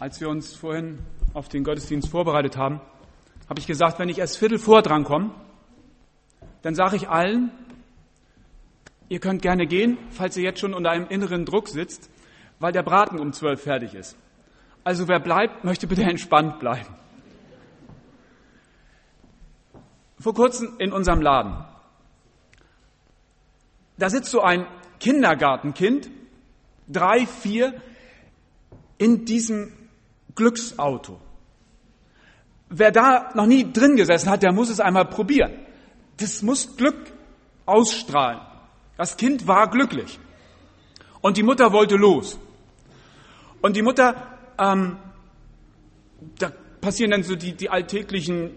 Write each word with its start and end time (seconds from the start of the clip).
Als 0.00 0.20
wir 0.20 0.28
uns 0.28 0.54
vorhin 0.54 1.00
auf 1.34 1.48
den 1.48 1.64
Gottesdienst 1.64 2.08
vorbereitet 2.08 2.56
haben, 2.56 2.80
habe 3.48 3.58
ich 3.58 3.66
gesagt, 3.66 3.98
wenn 3.98 4.08
ich 4.08 4.18
erst 4.18 4.38
Viertel 4.38 4.58
vor 4.58 4.82
dran 4.82 5.02
komme, 5.02 5.32
dann 6.62 6.76
sage 6.76 6.94
ich 6.94 7.08
allen, 7.08 7.50
ihr 9.08 9.18
könnt 9.18 9.42
gerne 9.42 9.66
gehen, 9.66 9.98
falls 10.10 10.36
ihr 10.36 10.44
jetzt 10.44 10.60
schon 10.60 10.72
unter 10.72 10.90
einem 10.90 11.08
inneren 11.08 11.44
Druck 11.44 11.68
sitzt, 11.68 12.10
weil 12.60 12.70
der 12.70 12.84
Braten 12.84 13.18
um 13.18 13.32
zwölf 13.32 13.60
fertig 13.60 13.94
ist. 13.94 14.16
Also 14.84 15.08
wer 15.08 15.18
bleibt, 15.18 15.64
möchte 15.64 15.88
bitte 15.88 16.04
entspannt 16.04 16.60
bleiben. 16.60 16.94
Vor 20.20 20.34
kurzem 20.34 20.76
in 20.78 20.92
unserem 20.92 21.22
Laden. 21.22 21.64
Da 23.98 24.10
sitzt 24.10 24.30
so 24.30 24.42
ein 24.42 24.64
Kindergartenkind, 25.00 26.08
drei, 26.86 27.26
vier, 27.26 27.74
in 28.96 29.24
diesem 29.24 29.72
Glücksauto. 30.38 31.20
Wer 32.70 32.92
da 32.92 33.30
noch 33.34 33.46
nie 33.46 33.72
drin 33.72 33.96
gesessen 33.96 34.30
hat, 34.30 34.42
der 34.44 34.52
muss 34.52 34.70
es 34.70 34.78
einmal 34.78 35.06
probieren. 35.06 35.52
Das 36.18 36.42
muss 36.42 36.76
Glück 36.76 37.12
ausstrahlen. 37.66 38.40
Das 38.96 39.16
Kind 39.16 39.48
war 39.48 39.68
glücklich. 39.68 40.18
Und 41.20 41.36
die 41.36 41.42
Mutter 41.42 41.72
wollte 41.72 41.96
los. 41.96 42.38
Und 43.60 43.74
die 43.74 43.82
Mutter, 43.82 44.38
ähm, 44.58 44.98
da 46.38 46.52
passieren 46.80 47.10
dann 47.10 47.24
so 47.24 47.34
die, 47.34 47.54
die 47.54 47.68
alltäglichen 47.68 48.52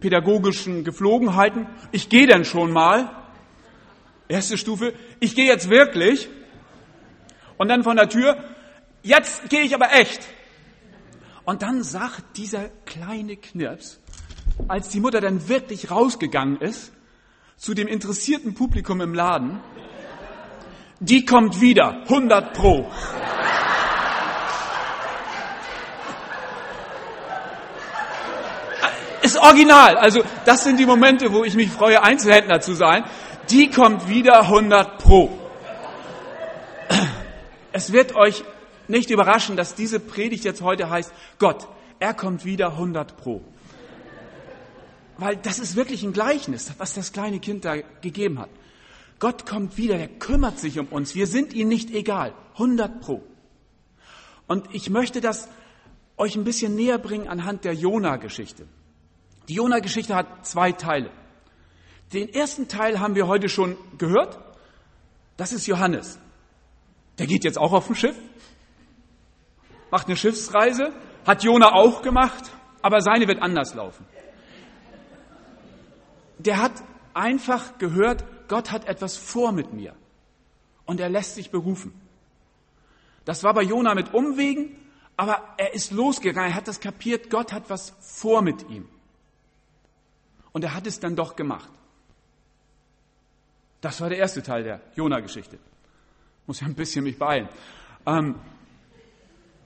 pädagogischen 0.00 0.82
Geflogenheiten. 0.82 1.66
Ich 1.92 2.08
gehe 2.08 2.26
dann 2.26 2.46
schon 2.46 2.72
mal. 2.72 3.10
Erste 4.28 4.56
Stufe. 4.56 4.94
Ich 5.20 5.34
gehe 5.34 5.46
jetzt 5.46 5.68
wirklich. 5.68 6.28
Und 7.58 7.68
dann 7.68 7.82
von 7.82 7.96
der 7.96 8.08
Tür. 8.08 8.42
Jetzt 9.02 9.50
gehe 9.50 9.60
ich 9.60 9.74
aber 9.74 9.92
echt. 9.92 10.26
Und 11.48 11.62
dann 11.62 11.82
sagt 11.82 12.36
dieser 12.36 12.68
kleine 12.84 13.38
Knirps, 13.38 14.02
als 14.68 14.90
die 14.90 15.00
Mutter 15.00 15.22
dann 15.22 15.48
wirklich 15.48 15.90
rausgegangen 15.90 16.60
ist, 16.60 16.92
zu 17.56 17.72
dem 17.72 17.88
interessierten 17.88 18.52
Publikum 18.52 19.00
im 19.00 19.14
Laden, 19.14 19.58
die 21.00 21.24
kommt 21.24 21.62
wieder, 21.62 22.02
100 22.02 22.52
pro. 22.52 22.90
Ist 29.22 29.38
original. 29.38 29.96
Also 29.96 30.22
das 30.44 30.64
sind 30.64 30.78
die 30.78 30.84
Momente, 30.84 31.32
wo 31.32 31.44
ich 31.44 31.54
mich 31.54 31.70
freue, 31.70 32.02
Einzelhändler 32.02 32.60
zu 32.60 32.74
sein. 32.74 33.04
Die 33.48 33.70
kommt 33.70 34.06
wieder 34.06 34.42
100 34.42 34.98
pro. 34.98 35.30
Es 37.72 37.90
wird 37.90 38.14
euch 38.16 38.44
nicht 38.88 39.10
überraschen, 39.10 39.56
dass 39.56 39.74
diese 39.74 40.00
Predigt 40.00 40.44
jetzt 40.44 40.62
heute 40.62 40.90
heißt, 40.90 41.12
Gott, 41.38 41.68
er 41.98 42.14
kommt 42.14 42.44
wieder 42.44 42.72
100 42.72 43.16
pro. 43.16 43.42
Weil 45.16 45.36
das 45.36 45.58
ist 45.58 45.76
wirklich 45.76 46.02
ein 46.04 46.12
Gleichnis, 46.12 46.72
was 46.78 46.94
das 46.94 47.12
kleine 47.12 47.40
Kind 47.40 47.64
da 47.64 47.76
gegeben 48.00 48.38
hat. 48.38 48.50
Gott 49.18 49.46
kommt 49.46 49.76
wieder, 49.76 49.98
der 49.98 50.08
kümmert 50.08 50.58
sich 50.60 50.78
um 50.78 50.86
uns. 50.86 51.14
Wir 51.14 51.26
sind 51.26 51.52
ihm 51.52 51.68
nicht 51.68 51.90
egal. 51.90 52.34
100 52.54 53.00
pro. 53.00 53.22
Und 54.46 54.72
ich 54.72 54.90
möchte 54.90 55.20
das 55.20 55.48
euch 56.16 56.36
ein 56.36 56.44
bisschen 56.44 56.74
näher 56.74 56.98
bringen 56.98 57.28
anhand 57.28 57.64
der 57.64 57.74
Jona-Geschichte. 57.74 58.66
Die 59.48 59.54
Jona-Geschichte 59.54 60.14
hat 60.14 60.46
zwei 60.46 60.72
Teile. 60.72 61.10
Den 62.12 62.32
ersten 62.32 62.68
Teil 62.68 63.00
haben 63.00 63.14
wir 63.14 63.26
heute 63.26 63.48
schon 63.48 63.76
gehört. 63.98 64.38
Das 65.36 65.52
ist 65.52 65.66
Johannes. 65.66 66.18
Der 67.18 67.26
geht 67.26 67.44
jetzt 67.44 67.58
auch 67.58 67.72
auf 67.72 67.86
dem 67.86 67.96
Schiff 67.96 68.16
macht 69.90 70.06
eine 70.06 70.16
Schiffsreise, 70.16 70.92
hat 71.26 71.42
Jona 71.42 71.72
auch 71.72 72.02
gemacht, 72.02 72.44
aber 72.82 73.00
seine 73.00 73.28
wird 73.28 73.42
anders 73.42 73.74
laufen. 73.74 74.06
Der 76.38 76.62
hat 76.62 76.72
einfach 77.14 77.78
gehört, 77.78 78.24
Gott 78.48 78.70
hat 78.70 78.86
etwas 78.86 79.16
vor 79.16 79.52
mit 79.52 79.72
mir 79.72 79.94
und 80.86 81.00
er 81.00 81.08
lässt 81.08 81.34
sich 81.34 81.50
berufen. 81.50 81.92
Das 83.24 83.44
war 83.44 83.52
bei 83.52 83.62
Jona 83.62 83.94
mit 83.94 84.14
Umwegen, 84.14 84.76
aber 85.16 85.42
er 85.58 85.74
ist 85.74 85.90
losgegangen, 85.90 86.52
er 86.52 86.56
hat 86.56 86.68
das 86.68 86.80
kapiert, 86.80 87.28
Gott 87.28 87.52
hat 87.52 87.68
was 87.68 87.90
vor 88.00 88.40
mit 88.40 88.68
ihm. 88.70 88.88
Und 90.52 90.64
er 90.64 90.74
hat 90.74 90.86
es 90.86 90.98
dann 91.00 91.14
doch 91.14 91.36
gemacht. 91.36 91.70
Das 93.80 94.00
war 94.00 94.08
der 94.08 94.18
erste 94.18 94.42
Teil 94.42 94.64
der 94.64 94.80
Jona-Geschichte. 94.96 95.58
Muss 96.46 96.60
ja 96.60 96.66
ein 96.66 96.74
bisschen 96.74 97.04
mich 97.04 97.18
beeilen. 97.18 97.48
Ähm, 98.06 98.36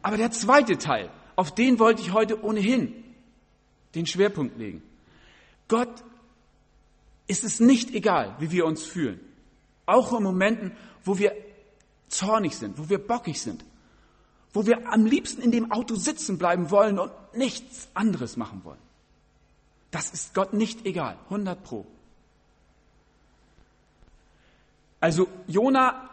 aber 0.02 0.16
der 0.16 0.30
zweite 0.30 0.78
Teil, 0.78 1.10
auf 1.36 1.54
den 1.54 1.78
wollte 1.78 2.02
ich 2.02 2.12
heute 2.12 2.42
ohnehin 2.44 2.92
den 3.94 4.06
Schwerpunkt 4.06 4.58
legen. 4.58 4.82
Gott 5.68 6.02
ist 7.26 7.44
es 7.44 7.60
nicht 7.60 7.94
egal, 7.94 8.36
wie 8.38 8.50
wir 8.50 8.66
uns 8.66 8.84
fühlen. 8.84 9.20
Auch 9.86 10.12
in 10.16 10.22
Momenten, 10.22 10.72
wo 11.04 11.18
wir 11.18 11.34
zornig 12.08 12.56
sind, 12.56 12.78
wo 12.78 12.88
wir 12.88 12.98
bockig 12.98 13.40
sind, 13.40 13.64
wo 14.52 14.66
wir 14.66 14.92
am 14.92 15.06
liebsten 15.06 15.40
in 15.40 15.50
dem 15.50 15.72
Auto 15.72 15.94
sitzen 15.94 16.36
bleiben 16.36 16.70
wollen 16.70 16.98
und 16.98 17.12
nichts 17.34 17.88
anderes 17.94 18.36
machen 18.36 18.62
wollen. 18.64 18.78
Das 19.90 20.10
ist 20.10 20.34
Gott 20.34 20.52
nicht 20.52 20.84
egal, 20.84 21.16
100 21.24 21.62
pro. 21.62 21.86
Also 25.00 25.28
Jona 25.46 26.08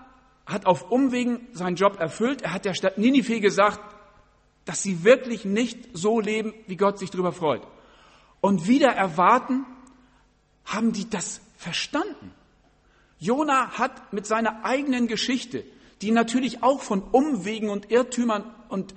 hat 0.50 0.66
auf 0.66 0.92
Umwegen 0.92 1.48
seinen 1.54 1.76
Job 1.76 2.00
erfüllt. 2.00 2.42
Er 2.42 2.54
hat 2.54 2.66
der 2.66 2.74
Stadt 2.74 2.98
Ninive 2.98 3.40
gesagt, 3.40 3.80
dass 4.66 4.82
sie 4.82 5.04
wirklich 5.04 5.46
nicht 5.46 5.80
so 5.94 6.20
leben, 6.20 6.54
wie 6.68 6.76
Gott 6.76 7.00
sich 7.00 7.10
darüber 7.10 7.32
freut. 7.32 7.62
Und 8.42 8.68
wieder 8.68 8.90
erwarten, 8.90 9.66
haben 10.66 10.92
die 10.92 11.10
das 11.10 11.42
verstanden. 11.58 12.34
Jona 13.20 13.78
hat 13.78 14.14
mit 14.14 14.26
seiner 14.26 14.64
eigenen 14.64 15.08
Geschichte, 15.08 15.66
die 16.02 16.12
natürlich 16.12 16.64
auch 16.64 16.82
von 16.82 17.02
Umwegen 17.02 17.70
und 17.70 17.92
Irrtümern 17.92 18.44
und 18.70 18.96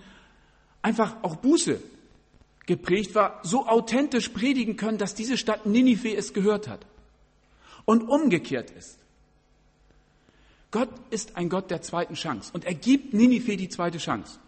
einfach 0.81 1.17
auch 1.23 1.37
Buße 1.37 1.83
geprägt 2.67 3.15
war, 3.15 3.41
so 3.43 3.67
authentisch 3.67 4.29
predigen 4.29 4.77
können, 4.77 4.99
dass 4.99 5.15
diese 5.15 5.37
Stadt 5.37 5.67
Ninive 5.67 6.15
es 6.15 6.33
gehört 6.33 6.69
hat 6.69 6.87
und 7.85 8.03
umgekehrt 8.03 8.71
ist. 8.71 9.02
Gott 10.73 10.89
ist 11.11 11.37
ein 11.37 11.49
Gott 11.49 11.71
der 11.71 11.83
zweiten 11.83 12.15
Chance 12.15 12.51
und 12.53 12.65
er 12.65 12.75
gibt 12.75 13.15
Ninive 13.15 13.57
die 13.57 13.69
zweite 13.69 13.99
Chance. 13.99 14.41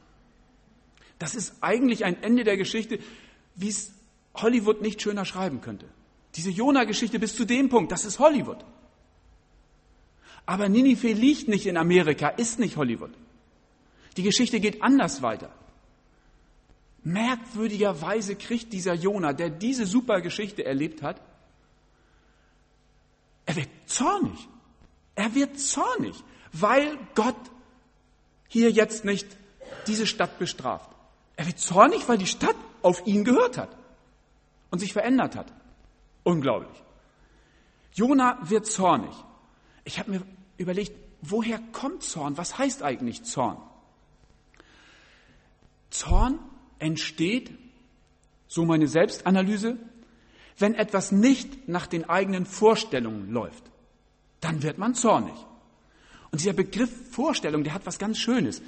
Das 1.18 1.34
ist 1.34 1.54
eigentlich 1.60 2.04
ein 2.04 2.20
Ende 2.22 2.42
der 2.42 2.56
Geschichte, 2.56 2.98
wie 3.54 3.68
es 3.68 3.92
Hollywood 4.34 4.82
nicht 4.82 5.00
schöner 5.00 5.24
schreiben 5.24 5.60
könnte. 5.60 5.86
Diese 6.34 6.50
Jona-Geschichte 6.50 7.20
bis 7.20 7.36
zu 7.36 7.44
dem 7.44 7.68
Punkt, 7.68 7.92
das 7.92 8.04
ist 8.04 8.18
Hollywood. 8.18 8.64
Aber 10.46 10.68
Ninive 10.68 11.12
liegt 11.12 11.46
nicht 11.46 11.66
in 11.66 11.76
Amerika, 11.76 12.28
ist 12.28 12.58
nicht 12.58 12.76
Hollywood. 12.76 13.12
Die 14.16 14.22
Geschichte 14.22 14.60
geht 14.60 14.82
anders 14.82 15.22
weiter. 15.22 15.50
Merkwürdigerweise 17.02 18.34
kriegt 18.34 18.72
dieser 18.72 18.94
Jona, 18.94 19.34
der 19.34 19.50
diese 19.50 19.84
super 19.84 20.22
Geschichte 20.22 20.64
erlebt 20.64 21.02
hat, 21.02 21.20
er 23.44 23.56
wird 23.56 23.68
zornig. 23.84 24.48
Er 25.14 25.34
wird 25.34 25.58
zornig, 25.58 26.22
weil 26.52 26.98
Gott 27.14 27.36
hier 28.48 28.70
jetzt 28.70 29.04
nicht 29.04 29.26
diese 29.86 30.06
Stadt 30.06 30.38
bestraft. 30.38 30.90
Er 31.36 31.46
wird 31.46 31.58
zornig, 31.58 32.08
weil 32.08 32.18
die 32.18 32.26
Stadt 32.26 32.56
auf 32.82 33.06
ihn 33.06 33.24
gehört 33.24 33.58
hat 33.58 33.76
und 34.70 34.78
sich 34.78 34.92
verändert 34.92 35.36
hat. 35.36 35.52
Unglaublich. 36.22 36.82
Jona 37.92 38.38
wird 38.42 38.66
zornig. 38.66 39.14
Ich 39.84 39.98
habe 39.98 40.10
mir 40.10 40.22
überlegt, 40.56 40.92
woher 41.22 41.58
kommt 41.72 42.02
Zorn? 42.02 42.36
Was 42.36 42.58
heißt 42.58 42.82
eigentlich 42.82 43.24
Zorn? 43.24 43.58
Zorn 45.90 46.38
entsteht, 46.78 47.52
so 48.48 48.64
meine 48.64 48.88
Selbstanalyse, 48.88 49.78
wenn 50.58 50.74
etwas 50.74 51.12
nicht 51.12 51.68
nach 51.68 51.86
den 51.86 52.08
eigenen 52.08 52.46
Vorstellungen 52.46 53.30
läuft 53.30 53.64
dann 54.44 54.62
wird 54.62 54.78
man 54.78 54.94
zornig. 54.94 55.34
Und 56.30 56.40
dieser 56.40 56.52
Begriff 56.52 56.90
Vorstellung, 57.12 57.64
der 57.64 57.74
hat 57.74 57.86
was 57.86 57.98
ganz 57.98 58.18
Schönes. 58.18 58.62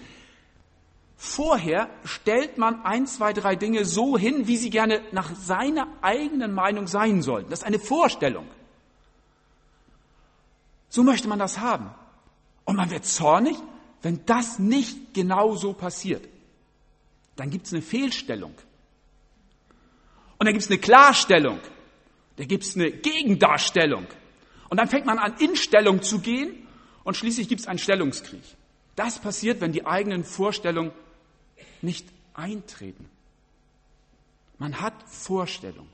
Vorher 1.16 1.88
stellt 2.04 2.58
man 2.58 2.84
ein, 2.84 3.06
zwei, 3.06 3.32
drei 3.32 3.56
Dinge 3.56 3.84
so 3.84 4.18
hin, 4.18 4.46
wie 4.46 4.56
sie 4.56 4.70
gerne 4.70 5.02
nach 5.12 5.34
seiner 5.34 5.88
eigenen 6.02 6.52
Meinung 6.52 6.86
sein 6.86 7.22
sollten. 7.22 7.50
Das 7.50 7.60
ist 7.60 7.66
eine 7.66 7.78
Vorstellung. 7.78 8.46
So 10.88 11.02
möchte 11.02 11.28
man 11.28 11.38
das 11.38 11.58
haben. 11.58 11.90
Und 12.64 12.76
man 12.76 12.90
wird 12.90 13.04
zornig, 13.04 13.56
wenn 14.02 14.24
das 14.26 14.58
nicht 14.58 15.14
genau 15.14 15.56
so 15.56 15.72
passiert. 15.72 16.28
Dann 17.36 17.50
gibt 17.50 17.66
es 17.66 17.72
eine 17.72 17.82
Fehlstellung. 17.82 18.54
Und 20.38 20.46
dann 20.46 20.52
gibt 20.52 20.64
es 20.64 20.70
eine 20.70 20.78
Klarstellung. 20.78 21.60
Da 22.36 22.44
gibt 22.44 22.64
es 22.64 22.76
eine 22.76 22.90
Gegendarstellung. 22.90 24.06
Und 24.68 24.78
dann 24.78 24.88
fängt 24.88 25.06
man 25.06 25.18
an, 25.18 25.36
in 25.38 25.56
Stellung 25.56 26.02
zu 26.02 26.20
gehen 26.20 26.66
und 27.04 27.16
schließlich 27.16 27.48
gibt 27.48 27.60
es 27.60 27.66
einen 27.66 27.78
Stellungskrieg. 27.78 28.42
Das 28.96 29.18
passiert, 29.18 29.60
wenn 29.60 29.72
die 29.72 29.86
eigenen 29.86 30.24
Vorstellungen 30.24 30.92
nicht 31.82 32.08
eintreten. 32.34 33.08
Man 34.58 34.80
hat 34.80 34.94
Vorstellung, 35.06 35.88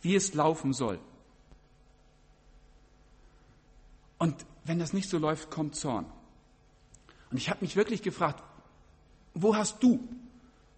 wie 0.00 0.14
es 0.14 0.34
laufen 0.34 0.72
soll. 0.72 0.98
Und 4.18 4.46
wenn 4.64 4.78
das 4.78 4.92
nicht 4.92 5.10
so 5.10 5.18
läuft, 5.18 5.50
kommt 5.50 5.76
Zorn. 5.76 6.06
Und 7.30 7.36
ich 7.36 7.50
habe 7.50 7.60
mich 7.62 7.76
wirklich 7.76 8.02
gefragt, 8.02 8.42
wo 9.34 9.56
hast 9.56 9.82
du 9.82 10.00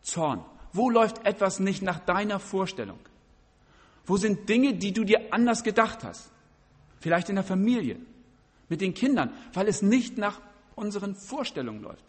Zorn? 0.03 0.45
Wo 0.73 0.91
läuft 0.91 1.25
etwas 1.27 1.61
nicht 1.61 1.83
nach 1.83 1.99
deiner 2.01 2.41
Vorstellung? 2.41 2.99
Wo 4.07 4.17
sind 4.17 4.49
Dinge, 4.49 4.75
die 4.75 4.93
du 4.93 5.05
dir 5.05 5.33
anders 5.33 5.63
gedacht 5.63 6.03
hast? 6.05 6.31
Vielleicht 7.01 7.29
in 7.29 7.37
der 7.37 7.45
Familie, 7.45 7.99
mit 8.69 8.81
den 8.81 8.95
Kindern, 8.95 9.33
weil 9.53 9.69
es 9.69 9.83
nicht 9.83 10.19
nach 10.19 10.41
unseren 10.75 11.15
Vorstellungen 11.15 11.83
läuft. 11.83 12.05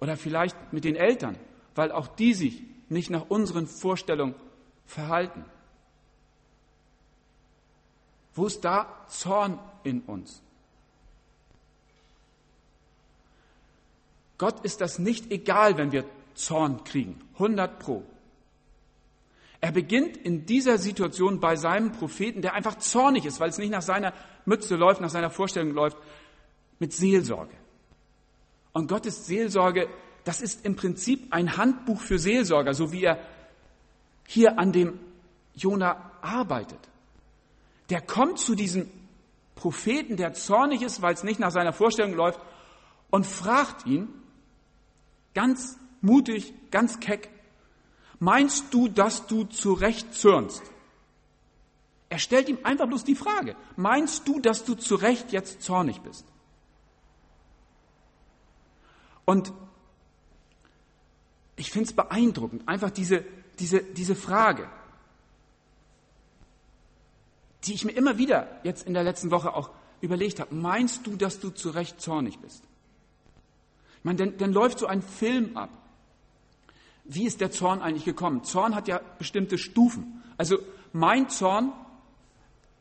Oder 0.00 0.16
vielleicht 0.16 0.72
mit 0.72 0.84
den 0.84 0.96
Eltern, 0.96 1.36
weil 1.74 1.92
auch 1.92 2.08
die 2.08 2.34
sich 2.34 2.62
nicht 2.88 3.10
nach 3.10 3.28
unseren 3.28 3.66
Vorstellungen 3.66 4.34
verhalten. 4.86 5.44
Wo 8.34 8.46
ist 8.46 8.64
da 8.64 9.06
Zorn 9.08 9.58
in 9.84 10.00
uns? 10.02 10.42
Gott 14.38 14.64
ist 14.64 14.80
das 14.80 14.98
nicht 14.98 15.30
egal, 15.30 15.78
wenn 15.78 15.92
wir 15.92 16.04
Zorn 16.34 16.82
kriegen. 16.84 17.20
100 17.34 17.78
pro. 17.78 18.04
Er 19.64 19.72
beginnt 19.72 20.18
in 20.18 20.44
dieser 20.44 20.76
Situation 20.76 21.40
bei 21.40 21.56
seinem 21.56 21.90
Propheten, 21.90 22.42
der 22.42 22.52
einfach 22.52 22.76
zornig 22.76 23.24
ist, 23.24 23.40
weil 23.40 23.48
es 23.48 23.56
nicht 23.56 23.70
nach 23.70 23.80
seiner 23.80 24.12
Mütze 24.44 24.76
läuft, 24.76 25.00
nach 25.00 25.08
seiner 25.08 25.30
Vorstellung 25.30 25.70
läuft, 25.70 25.96
mit 26.78 26.92
Seelsorge. 26.92 27.54
Und 28.74 28.88
Gottes 28.88 29.24
Seelsorge, 29.24 29.88
das 30.24 30.42
ist 30.42 30.66
im 30.66 30.76
Prinzip 30.76 31.32
ein 31.32 31.56
Handbuch 31.56 31.98
für 31.98 32.18
Seelsorger, 32.18 32.74
so 32.74 32.92
wie 32.92 33.04
er 33.04 33.26
hier 34.28 34.58
an 34.58 34.72
dem 34.72 35.00
Jona 35.54 36.12
arbeitet. 36.20 36.80
Der 37.88 38.02
kommt 38.02 38.38
zu 38.38 38.54
diesem 38.54 38.90
Propheten, 39.54 40.18
der 40.18 40.34
zornig 40.34 40.82
ist, 40.82 41.00
weil 41.00 41.14
es 41.14 41.24
nicht 41.24 41.40
nach 41.40 41.52
seiner 41.52 41.72
Vorstellung 41.72 42.12
läuft, 42.12 42.38
und 43.08 43.24
fragt 43.24 43.86
ihn 43.86 44.10
ganz 45.32 45.78
mutig, 46.02 46.52
ganz 46.70 47.00
keck, 47.00 47.30
meinst 48.18 48.72
du, 48.72 48.88
dass 48.88 49.26
du 49.26 49.44
zu 49.44 49.72
Recht 49.72 50.14
zürnst? 50.14 50.62
Er 52.08 52.18
stellt 52.18 52.48
ihm 52.48 52.58
einfach 52.62 52.86
bloß 52.86 53.04
die 53.04 53.16
Frage, 53.16 53.56
meinst 53.76 54.28
du, 54.28 54.40
dass 54.40 54.64
du 54.64 54.74
zu 54.74 54.94
Recht 54.94 55.32
jetzt 55.32 55.62
zornig 55.62 56.00
bist? 56.00 56.26
Und 59.24 59.52
ich 61.56 61.70
finde 61.70 61.88
es 61.88 61.96
beeindruckend, 61.96 62.68
einfach 62.68 62.90
diese, 62.90 63.24
diese, 63.58 63.82
diese 63.82 64.14
Frage, 64.14 64.68
die 67.64 67.74
ich 67.74 67.84
mir 67.84 67.92
immer 67.92 68.18
wieder 68.18 68.60
jetzt 68.62 68.86
in 68.86 68.94
der 68.94 69.04
letzten 69.04 69.30
Woche 69.30 69.54
auch 69.54 69.70
überlegt 70.00 70.40
habe. 70.40 70.54
Meinst 70.54 71.06
du, 71.06 71.16
dass 71.16 71.40
du 71.40 71.50
zu 71.50 71.70
Recht 71.70 72.00
zornig 72.00 72.38
bist? 72.38 72.62
Ich 73.98 74.04
meine, 74.04 74.18
dann, 74.18 74.36
dann 74.36 74.52
läuft 74.52 74.78
so 74.78 74.86
ein 74.86 75.02
Film 75.02 75.56
ab. 75.56 75.70
Wie 77.04 77.24
ist 77.24 77.40
der 77.40 77.50
Zorn 77.50 77.82
eigentlich 77.82 78.04
gekommen? 78.04 78.44
Zorn 78.44 78.74
hat 78.74 78.88
ja 78.88 79.00
bestimmte 79.18 79.58
Stufen. 79.58 80.22
Also 80.36 80.58
mein 80.92 81.28
Zorn, 81.28 81.72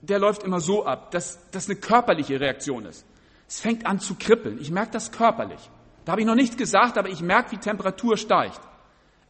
der 0.02 0.20
läuft 0.20 0.44
immer 0.44 0.60
so 0.60 0.86
ab, 0.86 1.12
dass 1.12 1.50
das 1.52 1.70
eine 1.70 1.78
körperliche 1.78 2.40
Reaktion 2.40 2.86
ist. 2.86 3.06
Es 3.48 3.60
fängt 3.60 3.86
an 3.86 4.00
zu 4.00 4.16
kribbeln. 4.16 4.60
Ich 4.60 4.72
merke 4.72 4.92
das 4.92 5.12
körperlich. 5.12 5.70
Da 6.06 6.14
habe 6.14 6.22
ich 6.22 6.28
noch 6.28 6.36
nichts 6.36 6.58
gesagt, 6.58 6.98
aber 6.98 7.10
ich 7.10 7.22
merke, 7.22 7.52
wie 7.52 7.58
Temperatur 7.58 8.18
steigt. 8.18 8.60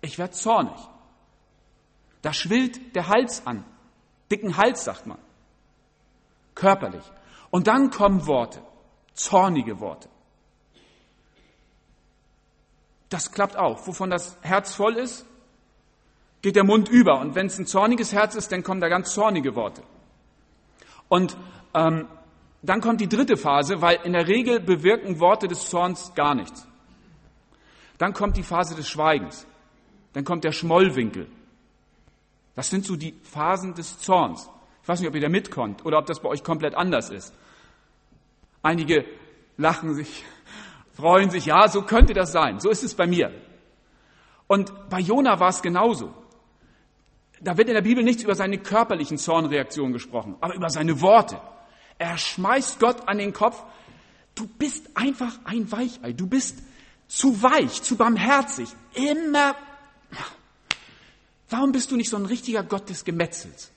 Ich 0.01 0.17
werde 0.17 0.33
zornig. 0.33 0.77
Da 2.21 2.33
schwillt 2.33 2.95
der 2.95 3.09
Hals 3.09 3.45
an. 3.45 3.65
Dicken 4.31 4.57
Hals, 4.57 4.83
sagt 4.83 5.05
man. 5.05 5.17
Körperlich. 6.55 7.03
Und 7.49 7.67
dann 7.67 7.89
kommen 7.89 8.25
Worte. 8.27 8.61
Zornige 9.13 9.79
Worte. 9.79 10.09
Das 13.13 13.31
klappt 13.31 13.55
auch. 13.55 13.85
Wovon 13.85 14.09
das 14.09 14.39
Herz 14.41 14.73
voll 14.73 14.95
ist, 14.95 15.23
geht 16.41 16.55
der 16.55 16.63
Mund 16.63 16.89
über. 16.89 17.19
Und 17.19 17.35
wenn 17.35 17.45
es 17.45 17.59
ein 17.59 17.67
zorniges 17.67 18.11
Herz 18.11 18.33
ist, 18.33 18.51
dann 18.51 18.63
kommen 18.63 18.81
da 18.81 18.89
ganz 18.89 19.13
zornige 19.13 19.53
Worte. 19.53 19.83
Und 21.09 21.37
ähm, 21.75 22.07
dann 22.63 22.81
kommt 22.81 23.01
die 23.01 23.07
dritte 23.07 23.37
Phase, 23.37 23.81
weil 23.81 23.99
in 24.03 24.13
der 24.13 24.27
Regel 24.27 24.59
bewirken 24.59 25.19
Worte 25.19 25.47
des 25.47 25.69
Zorns 25.69 26.15
gar 26.15 26.33
nichts. 26.33 26.67
Dann 27.99 28.13
kommt 28.13 28.35
die 28.35 28.41
Phase 28.41 28.73
des 28.73 28.89
Schweigens. 28.89 29.45
Dann 30.13 30.23
kommt 30.25 30.43
der 30.43 30.51
Schmollwinkel. 30.51 31.27
Das 32.55 32.71
sind 32.71 32.83
so 32.83 32.95
die 32.95 33.13
Phasen 33.21 33.75
des 33.75 33.99
Zorns. 33.99 34.49
Ich 34.81 34.87
weiß 34.87 35.01
nicht, 35.01 35.09
ob 35.09 35.13
ihr 35.13 35.21
da 35.21 35.29
mitkommt 35.29 35.85
oder 35.85 35.99
ob 35.99 36.07
das 36.07 36.19
bei 36.19 36.29
euch 36.29 36.43
komplett 36.43 36.73
anders 36.73 37.11
ist. 37.11 37.31
Einige 38.63 39.05
lachen 39.57 39.93
sich, 39.93 40.23
freuen 40.93 41.29
sich, 41.29 41.45
ja, 41.45 41.67
so 41.67 41.81
könnte 41.81 42.13
das 42.13 42.31
sein. 42.31 42.59
So 42.59 42.69
ist 42.69 42.83
es 42.83 42.95
bei 42.95 43.07
mir. 43.07 43.31
Und 44.47 44.71
bei 44.89 44.99
Jona 44.99 45.39
war 45.39 45.49
es 45.49 45.61
genauso. 45.61 46.13
Da 47.41 47.57
wird 47.57 47.67
in 47.67 47.73
der 47.73 47.81
Bibel 47.81 48.03
nichts 48.03 48.23
über 48.23 48.35
seine 48.35 48.57
körperlichen 48.57 49.17
Zornreaktionen 49.17 49.91
gesprochen, 49.91 50.35
aber 50.39 50.55
über 50.55 50.69
seine 50.69 51.01
Worte. 51.01 51.41
Er 51.97 52.17
schmeißt 52.17 52.79
Gott 52.79 53.07
an 53.07 53.17
den 53.17 53.33
Kopf, 53.33 53.61
du 54.35 54.47
bist 54.47 54.95
einfach 54.95 55.39
ein 55.43 55.71
Weichei, 55.71 56.13
du 56.13 56.27
bist 56.27 56.59
zu 57.07 57.41
weich, 57.41 57.81
zu 57.81 57.97
barmherzig, 57.97 58.69
immer. 58.93 59.55
Warum 61.49 61.71
bist 61.71 61.91
du 61.91 61.97
nicht 61.97 62.09
so 62.09 62.17
ein 62.17 62.25
richtiger 62.25 62.63
Gott 62.63 62.89
des 62.89 63.03
Gemetzels? 63.03 63.71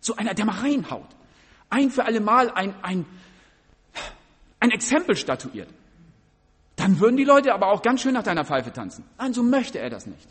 So 0.00 0.14
einer, 0.16 0.34
der 0.34 0.44
mal 0.44 0.60
reinhaut. 0.60 1.08
Ein 1.70 1.90
für 1.90 2.04
alle 2.04 2.20
Mal 2.20 2.50
ein, 2.50 2.74
ein, 2.82 3.06
ein 4.60 4.70
Exempel 4.70 5.16
statuiert. 5.16 5.68
Dann 6.76 7.00
würden 7.00 7.16
die 7.16 7.24
Leute 7.24 7.54
aber 7.54 7.68
auch 7.68 7.82
ganz 7.82 8.02
schön 8.02 8.12
nach 8.12 8.22
deiner 8.22 8.44
Pfeife 8.44 8.72
tanzen. 8.72 9.04
Nein, 9.18 9.32
so 9.32 9.42
möchte 9.42 9.78
er 9.78 9.90
das 9.90 10.06
nicht. 10.06 10.28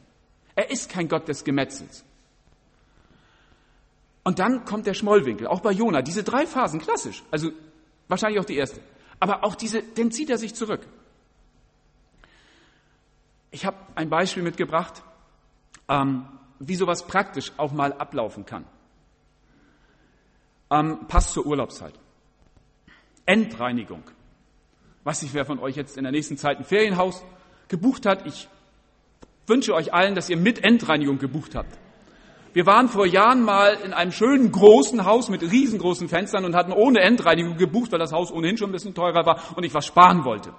Er 0.55 0.69
ist 0.69 0.89
kein 0.89 1.07
Gott 1.09 1.27
des 1.27 1.43
Gemetzels. 1.43 2.05
Und 4.23 4.39
dann 4.39 4.65
kommt 4.65 4.87
der 4.87 4.93
Schmollwinkel, 4.93 5.47
auch 5.47 5.59
bei 5.59 5.71
Jona. 5.71 6.01
Diese 6.01 6.23
drei 6.23 6.47
Phasen, 6.47 6.79
klassisch. 6.79 7.23
Also 7.31 7.51
wahrscheinlich 8.07 8.39
auch 8.39 8.45
die 8.45 8.55
erste. 8.55 8.79
Aber 9.19 9.43
auch 9.43 9.55
diese, 9.55 9.83
dann 9.83 10.11
zieht 10.11 10.29
er 10.29 10.37
sich 10.37 10.55
zurück. 10.55 10.87
Ich 13.51 13.65
habe 13.65 13.77
ein 13.95 14.09
Beispiel 14.09 14.43
mitgebracht, 14.43 15.03
ähm, 15.87 16.25
wie 16.59 16.75
sowas 16.75 17.05
praktisch 17.05 17.51
auch 17.57 17.71
mal 17.71 17.93
ablaufen 17.93 18.45
kann. 18.45 18.65
Ähm, 20.71 21.07
passt 21.07 21.33
zur 21.33 21.45
Urlaubszeit. 21.45 21.93
Endreinigung. 23.25 24.03
Weiß 25.05 25.21
nicht, 25.21 25.35
wer 25.35 25.45
von 25.45 25.59
euch 25.59 25.75
jetzt 25.75 25.97
in 25.97 26.03
der 26.03 26.11
nächsten 26.11 26.35
Zeit 26.35 26.57
ein 26.57 26.65
Ferienhaus 26.65 27.23
gebucht 27.67 28.07
hat. 28.07 28.25
Ich 28.25 28.49
wünsche 29.45 29.75
euch 29.75 29.93
allen, 29.93 30.15
dass 30.15 30.31
ihr 30.31 30.37
mit 30.37 30.63
Endreinigung 30.63 31.19
gebucht 31.19 31.53
habt. 31.53 31.77
Wir 32.53 32.65
waren 32.65 32.89
vor 32.89 33.05
Jahren 33.05 33.43
mal 33.43 33.75
in 33.85 33.93
einem 33.93 34.11
schönen 34.11 34.51
großen 34.51 35.05
Haus 35.05 35.29
mit 35.29 35.43
riesengroßen 35.43 36.09
Fenstern 36.09 36.43
und 36.43 36.55
hatten 36.55 36.71
ohne 36.71 37.01
Endreinigung 37.01 37.57
gebucht, 37.57 37.91
weil 37.91 37.99
das 37.99 38.13
Haus 38.13 38.31
ohnehin 38.31 38.57
schon 38.57 38.69
ein 38.69 38.71
bisschen 38.71 38.95
teurer 38.95 39.27
war 39.27 39.39
und 39.55 39.63
ich 39.63 39.75
was 39.75 39.85
sparen 39.85 40.25
wollte. 40.25 40.53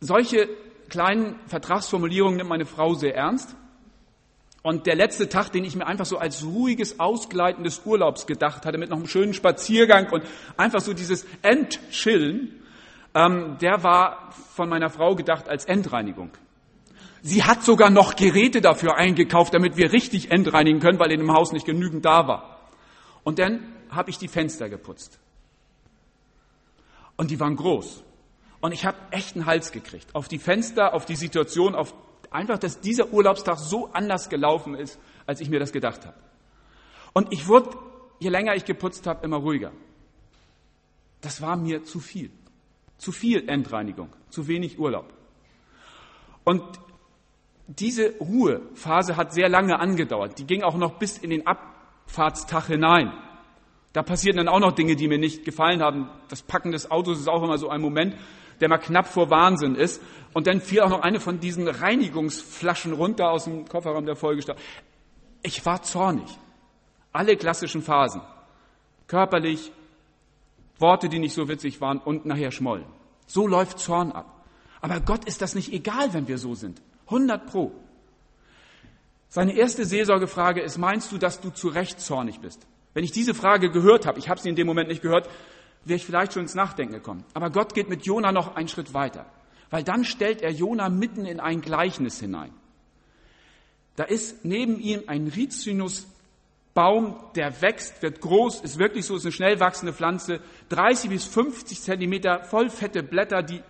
Solche 0.00 0.46
kleinen 0.90 1.36
Vertragsformulierungen 1.46 2.36
nimmt 2.36 2.50
meine 2.50 2.66
Frau 2.66 2.92
sehr 2.92 3.14
ernst. 3.14 3.56
Und 4.62 4.86
der 4.86 4.96
letzte 4.96 5.30
Tag, 5.30 5.50
den 5.50 5.64
ich 5.64 5.76
mir 5.76 5.86
einfach 5.86 6.04
so 6.04 6.18
als 6.18 6.44
ruhiges 6.44 7.00
Ausgleiten 7.00 7.64
des 7.64 7.86
Urlaubs 7.86 8.26
gedacht 8.26 8.66
hatte, 8.66 8.76
mit 8.76 8.90
noch 8.90 8.98
einem 8.98 9.06
schönen 9.06 9.32
Spaziergang 9.32 10.10
und 10.12 10.24
einfach 10.58 10.80
so 10.80 10.92
dieses 10.92 11.24
Entchillen, 11.40 12.62
ähm, 13.16 13.56
der 13.62 13.82
war 13.82 14.30
von 14.54 14.68
meiner 14.68 14.90
Frau 14.90 15.14
gedacht 15.16 15.48
als 15.48 15.64
Endreinigung. 15.64 16.30
Sie 17.22 17.42
hat 17.42 17.62
sogar 17.62 17.88
noch 17.88 18.14
Geräte 18.14 18.60
dafür 18.60 18.96
eingekauft, 18.96 19.54
damit 19.54 19.78
wir 19.78 19.90
richtig 19.92 20.30
entreinigen 20.30 20.80
können, 20.80 20.98
weil 20.98 21.10
in 21.10 21.20
dem 21.20 21.32
Haus 21.32 21.52
nicht 21.52 21.64
genügend 21.64 22.04
da 22.04 22.28
war. 22.28 22.68
Und 23.24 23.38
dann 23.38 23.72
habe 23.88 24.10
ich 24.10 24.18
die 24.18 24.28
Fenster 24.28 24.68
geputzt. 24.68 25.18
Und 27.16 27.30
die 27.30 27.40
waren 27.40 27.56
groß. 27.56 28.04
Und 28.60 28.72
ich 28.72 28.84
habe 28.84 28.98
echt 29.10 29.34
einen 29.34 29.46
Hals 29.46 29.72
gekriegt. 29.72 30.14
Auf 30.14 30.28
die 30.28 30.38
Fenster, 30.38 30.92
auf 30.92 31.06
die 31.06 31.16
Situation, 31.16 31.74
auf 31.74 31.94
einfach, 32.30 32.58
dass 32.58 32.80
dieser 32.80 33.12
Urlaubstag 33.14 33.58
so 33.58 33.90
anders 33.94 34.28
gelaufen 34.28 34.74
ist, 34.74 34.98
als 35.24 35.40
ich 35.40 35.48
mir 35.48 35.58
das 35.58 35.72
gedacht 35.72 36.04
habe. 36.04 36.18
Und 37.14 37.32
ich 37.32 37.48
wurde, 37.48 37.70
je 38.18 38.28
länger 38.28 38.54
ich 38.54 38.66
geputzt 38.66 39.06
habe, 39.06 39.24
immer 39.24 39.38
ruhiger. 39.38 39.72
Das 41.22 41.40
war 41.40 41.56
mir 41.56 41.82
zu 41.82 41.98
viel. 41.98 42.30
Zu 42.98 43.12
viel 43.12 43.48
Endreinigung, 43.48 44.08
zu 44.30 44.48
wenig 44.48 44.78
Urlaub. 44.78 45.12
Und 46.44 46.62
diese 47.66 48.16
Ruhephase 48.18 49.16
hat 49.16 49.32
sehr 49.32 49.48
lange 49.48 49.78
angedauert. 49.78 50.38
Die 50.38 50.46
ging 50.46 50.62
auch 50.62 50.76
noch 50.76 50.98
bis 50.98 51.18
in 51.18 51.30
den 51.30 51.46
Abfahrtstag 51.46 52.66
hinein. 52.66 53.12
Da 53.92 54.02
passierten 54.02 54.38
dann 54.44 54.48
auch 54.48 54.60
noch 54.60 54.72
Dinge, 54.72 54.94
die 54.94 55.08
mir 55.08 55.18
nicht 55.18 55.44
gefallen 55.44 55.82
haben. 55.82 56.08
Das 56.28 56.42
Packen 56.42 56.70
des 56.70 56.90
Autos 56.90 57.18
ist 57.18 57.28
auch 57.28 57.42
immer 57.42 57.58
so 57.58 57.68
ein 57.68 57.80
Moment. 57.80 58.14
der 58.60 58.68
mal 58.68 58.78
knapp 58.78 59.06
vor 59.06 59.30
Wahnsinn 59.30 59.74
ist. 59.74 60.02
Und 60.32 60.46
dann 60.46 60.60
fiel 60.60 60.80
auch 60.80 60.90
noch 60.90 61.02
eine 61.02 61.20
von 61.20 61.40
diesen 61.40 61.68
Reinigungsflaschen 61.68 62.92
runter 62.92 63.30
aus 63.30 63.44
dem 63.44 63.68
Kofferraum 63.68 64.06
der 64.06 64.16
Folgestadt. 64.16 64.58
Ich 65.42 65.64
war 65.66 65.82
zornig. 65.82 66.26
Alle 67.12 67.36
klassischen 67.36 67.82
Phasen. 67.82 68.22
Körperlich, 69.06 69.72
Worte, 70.78 71.08
die 71.08 71.18
nicht 71.18 71.34
so 71.34 71.48
witzig 71.48 71.80
waren 71.80 71.98
und 71.98 72.26
nachher 72.26 72.50
Schmoll. 72.50 72.84
So 73.26 73.46
läuft 73.46 73.78
Zorn 73.78 74.12
ab. 74.12 74.44
Aber 74.80 75.00
Gott 75.00 75.24
ist 75.24 75.42
das 75.42 75.54
nicht 75.54 75.72
egal, 75.72 76.12
wenn 76.12 76.28
wir 76.28 76.38
so 76.38 76.54
sind. 76.54 76.80
100 77.06 77.46
pro. 77.46 77.72
Seine 79.28 79.56
erste 79.56 79.84
Seelsorgefrage 79.84 80.60
ist, 80.60 80.78
meinst 80.78 81.10
du, 81.12 81.18
dass 81.18 81.40
du 81.40 81.50
zu 81.50 81.68
Recht 81.68 82.00
zornig 82.00 82.40
bist? 82.40 82.66
Wenn 82.94 83.04
ich 83.04 83.12
diese 83.12 83.34
Frage 83.34 83.70
gehört 83.70 84.06
habe, 84.06 84.18
ich 84.18 84.28
habe 84.28 84.40
sie 84.40 84.48
in 84.48 84.56
dem 84.56 84.66
Moment 84.66 84.88
nicht 84.88 85.02
gehört, 85.02 85.28
wäre 85.84 85.96
ich 85.96 86.06
vielleicht 86.06 86.32
schon 86.32 86.42
ins 86.42 86.54
Nachdenken 86.54 86.94
gekommen. 86.94 87.24
Aber 87.34 87.50
Gott 87.50 87.74
geht 87.74 87.88
mit 87.88 88.06
Jona 88.06 88.32
noch 88.32 88.56
einen 88.56 88.68
Schritt 88.68 88.94
weiter, 88.94 89.26
weil 89.70 89.84
dann 89.84 90.04
stellt 90.04 90.42
er 90.42 90.50
Jona 90.50 90.88
mitten 90.88 91.26
in 91.26 91.40
ein 91.40 91.60
Gleichnis 91.60 92.20
hinein. 92.20 92.52
Da 93.96 94.04
ist 94.04 94.44
neben 94.44 94.78
ihm 94.78 95.04
ein 95.06 95.28
Rizinus 95.28 96.06
Baum, 96.76 97.18
der 97.34 97.62
wächst, 97.62 98.02
wird 98.02 98.20
groß, 98.20 98.60
ist 98.60 98.78
wirklich 98.78 99.06
so, 99.06 99.16
ist 99.16 99.24
eine 99.24 99.32
schnell 99.32 99.58
wachsende 99.60 99.94
Pflanze, 99.94 100.40
30 100.68 101.08
bis 101.08 101.24
50 101.24 101.80
Zentimeter, 101.80 102.44
voll 102.44 102.68
fette 102.68 103.02
Blätter, 103.02 103.42
die 103.42 103.62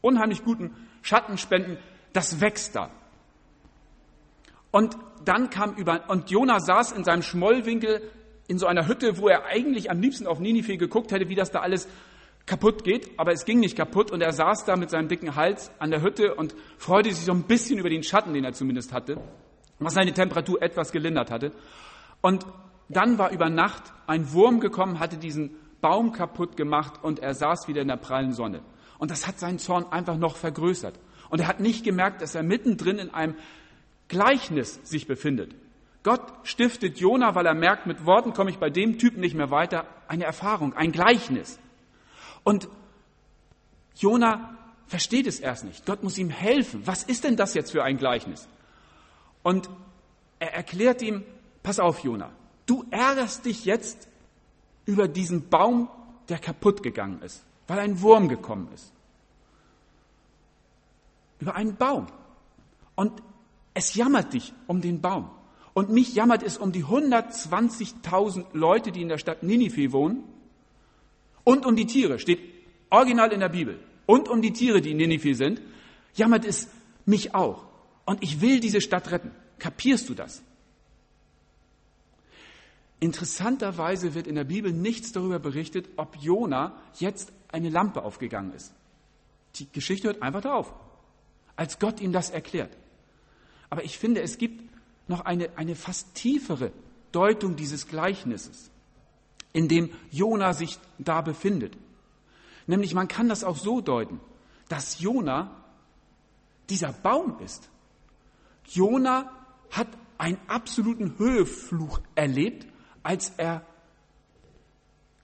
unheimlich 0.00 0.42
guten 0.42 0.74
Schatten 1.02 1.36
spenden, 1.36 1.76
das 2.14 2.40
wächst 2.40 2.74
da. 2.74 2.90
Und 4.70 4.96
dann 5.26 5.50
kam 5.50 5.74
über, 5.74 6.08
und 6.08 6.30
Jona 6.30 6.58
saß 6.58 6.92
in 6.92 7.04
seinem 7.04 7.22
Schmollwinkel 7.22 8.00
in 8.48 8.58
so 8.58 8.66
einer 8.66 8.88
Hütte, 8.88 9.18
wo 9.18 9.28
er 9.28 9.44
eigentlich 9.44 9.90
am 9.90 10.00
liebsten 10.00 10.26
auf 10.26 10.40
Ninive 10.40 10.78
geguckt 10.78 11.12
hätte, 11.12 11.28
wie 11.28 11.34
das 11.34 11.50
da 11.50 11.60
alles 11.60 11.86
kaputt 12.46 12.82
geht, 12.82 13.10
aber 13.18 13.32
es 13.32 13.44
ging 13.44 13.60
nicht 13.60 13.76
kaputt 13.76 14.10
und 14.10 14.22
er 14.22 14.32
saß 14.32 14.64
da 14.64 14.76
mit 14.76 14.88
seinem 14.88 15.08
dicken 15.08 15.36
Hals 15.36 15.70
an 15.78 15.90
der 15.90 16.00
Hütte 16.00 16.34
und 16.34 16.54
freute 16.78 17.12
sich 17.12 17.26
so 17.26 17.32
ein 17.32 17.42
bisschen 17.42 17.78
über 17.78 17.90
den 17.90 18.02
Schatten, 18.02 18.32
den 18.32 18.44
er 18.44 18.54
zumindest 18.54 18.94
hatte, 18.94 19.20
was 19.78 19.92
seine 19.92 20.14
Temperatur 20.14 20.62
etwas 20.62 20.92
gelindert 20.92 21.30
hatte. 21.30 21.52
Und 22.20 22.46
dann 22.88 23.18
war 23.18 23.30
über 23.30 23.48
Nacht 23.50 23.82
ein 24.06 24.32
Wurm 24.32 24.60
gekommen, 24.60 24.98
hatte 24.98 25.18
diesen 25.18 25.50
Baum 25.80 26.12
kaputt 26.12 26.56
gemacht 26.56 27.02
und 27.02 27.20
er 27.20 27.34
saß 27.34 27.68
wieder 27.68 27.82
in 27.82 27.88
der 27.88 27.96
prallen 27.96 28.32
Sonne. 28.32 28.62
Und 28.98 29.10
das 29.10 29.26
hat 29.26 29.38
seinen 29.38 29.58
Zorn 29.58 29.86
einfach 29.90 30.16
noch 30.16 30.36
vergrößert. 30.36 30.98
Und 31.30 31.40
er 31.40 31.46
hat 31.46 31.60
nicht 31.60 31.84
gemerkt, 31.84 32.22
dass 32.22 32.34
er 32.34 32.42
mittendrin 32.42 32.98
in 32.98 33.10
einem 33.14 33.36
Gleichnis 34.08 34.80
sich 34.82 35.06
befindet. 35.06 35.54
Gott 36.02 36.22
stiftet 36.42 36.98
Jona, 36.98 37.34
weil 37.34 37.46
er 37.46 37.54
merkt, 37.54 37.86
mit 37.86 38.06
Worten 38.06 38.32
komme 38.32 38.50
ich 38.50 38.58
bei 38.58 38.70
dem 38.70 38.98
Typen 38.98 39.20
nicht 39.20 39.34
mehr 39.34 39.50
weiter, 39.50 39.86
eine 40.08 40.24
Erfahrung, 40.24 40.72
ein 40.74 40.90
Gleichnis. 40.90 41.58
Und 42.44 42.68
Jona 43.94 44.56
versteht 44.86 45.26
es 45.26 45.38
erst 45.38 45.64
nicht. 45.64 45.84
Gott 45.84 46.02
muss 46.02 46.16
ihm 46.16 46.30
helfen. 46.30 46.86
Was 46.86 47.02
ist 47.02 47.24
denn 47.24 47.36
das 47.36 47.54
jetzt 47.54 47.72
für 47.72 47.84
ein 47.84 47.98
Gleichnis? 47.98 48.48
Und 49.42 49.68
er 50.38 50.54
erklärt 50.54 51.02
ihm, 51.02 51.24
pass 51.68 51.80
auf, 51.80 52.02
Jona, 52.02 52.30
du 52.64 52.86
ärgerst 52.90 53.44
dich 53.44 53.66
jetzt 53.66 54.08
über 54.86 55.06
diesen 55.06 55.50
Baum, 55.50 55.90
der 56.30 56.38
kaputt 56.38 56.82
gegangen 56.82 57.20
ist, 57.20 57.44
weil 57.66 57.78
ein 57.80 58.00
Wurm 58.00 58.30
gekommen 58.30 58.70
ist. 58.72 58.90
Über 61.40 61.54
einen 61.56 61.76
Baum. 61.76 62.06
Und 62.94 63.22
es 63.74 63.94
jammert 63.94 64.32
dich 64.32 64.54
um 64.66 64.80
den 64.80 65.02
Baum. 65.02 65.28
Und 65.74 65.90
mich 65.90 66.14
jammert 66.14 66.42
es 66.42 66.56
um 66.56 66.72
die 66.72 66.86
120.000 66.86 68.46
Leute, 68.54 68.90
die 68.90 69.02
in 69.02 69.10
der 69.10 69.18
Stadt 69.18 69.42
Ninive 69.42 69.92
wohnen. 69.92 70.24
Und 71.44 71.66
um 71.66 71.76
die 71.76 71.84
Tiere, 71.84 72.18
steht 72.18 72.40
original 72.88 73.30
in 73.30 73.40
der 73.40 73.50
Bibel. 73.50 73.78
Und 74.06 74.30
um 74.30 74.40
die 74.40 74.54
Tiere, 74.54 74.80
die 74.80 74.92
in 74.92 74.96
Ninive 74.96 75.34
sind, 75.34 75.60
jammert 76.14 76.46
es 76.46 76.68
mich 77.04 77.34
auch. 77.34 77.66
Und 78.06 78.22
ich 78.22 78.40
will 78.40 78.58
diese 78.58 78.80
Stadt 78.80 79.10
retten. 79.10 79.32
Kapierst 79.58 80.08
du 80.08 80.14
das? 80.14 80.42
Interessanterweise 83.00 84.14
wird 84.14 84.26
in 84.26 84.34
der 84.34 84.44
Bibel 84.44 84.72
nichts 84.72 85.12
darüber 85.12 85.38
berichtet, 85.38 85.88
ob 85.96 86.16
Jona 86.16 86.76
jetzt 86.98 87.32
eine 87.48 87.70
Lampe 87.70 88.02
aufgegangen 88.02 88.52
ist. 88.52 88.74
Die 89.56 89.70
Geschichte 89.70 90.08
hört 90.08 90.22
einfach 90.22 90.40
darauf, 90.40 90.74
als 91.54 91.78
Gott 91.78 92.00
ihm 92.00 92.12
das 92.12 92.30
erklärt. 92.30 92.76
Aber 93.70 93.84
ich 93.84 93.98
finde, 93.98 94.22
es 94.22 94.38
gibt 94.38 94.62
noch 95.08 95.20
eine, 95.20 95.56
eine 95.56 95.76
fast 95.76 96.14
tiefere 96.14 96.72
Deutung 97.12 97.56
dieses 97.56 97.86
Gleichnisses, 97.86 98.70
in 99.52 99.68
dem 99.68 99.90
Jona 100.10 100.52
sich 100.52 100.78
da 100.98 101.20
befindet. 101.20 101.76
Nämlich 102.66 102.94
man 102.94 103.08
kann 103.08 103.28
das 103.28 103.44
auch 103.44 103.56
so 103.56 103.80
deuten, 103.80 104.20
dass 104.68 105.00
Jona 105.00 105.64
dieser 106.68 106.92
Baum 106.92 107.38
ist. 107.40 107.70
Jona 108.66 109.32
hat 109.70 109.88
einen 110.18 110.38
absoluten 110.48 111.16
Höhefluch 111.18 112.00
erlebt 112.14 112.66
als 113.08 113.32
er 113.38 113.64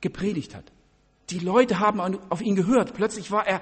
gepredigt 0.01 0.55
hat. 0.55 0.65
Die 1.29 1.39
Leute 1.39 1.81
haben 1.81 2.01
auf 2.31 2.41
ihn 2.41 2.57
gehört. 2.57 2.95
Plötzlich 2.95 3.31
war 3.31 3.47
er 3.47 3.61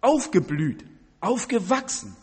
aufgeblüht, 0.00 0.86
aufgewachsen. 1.20 2.16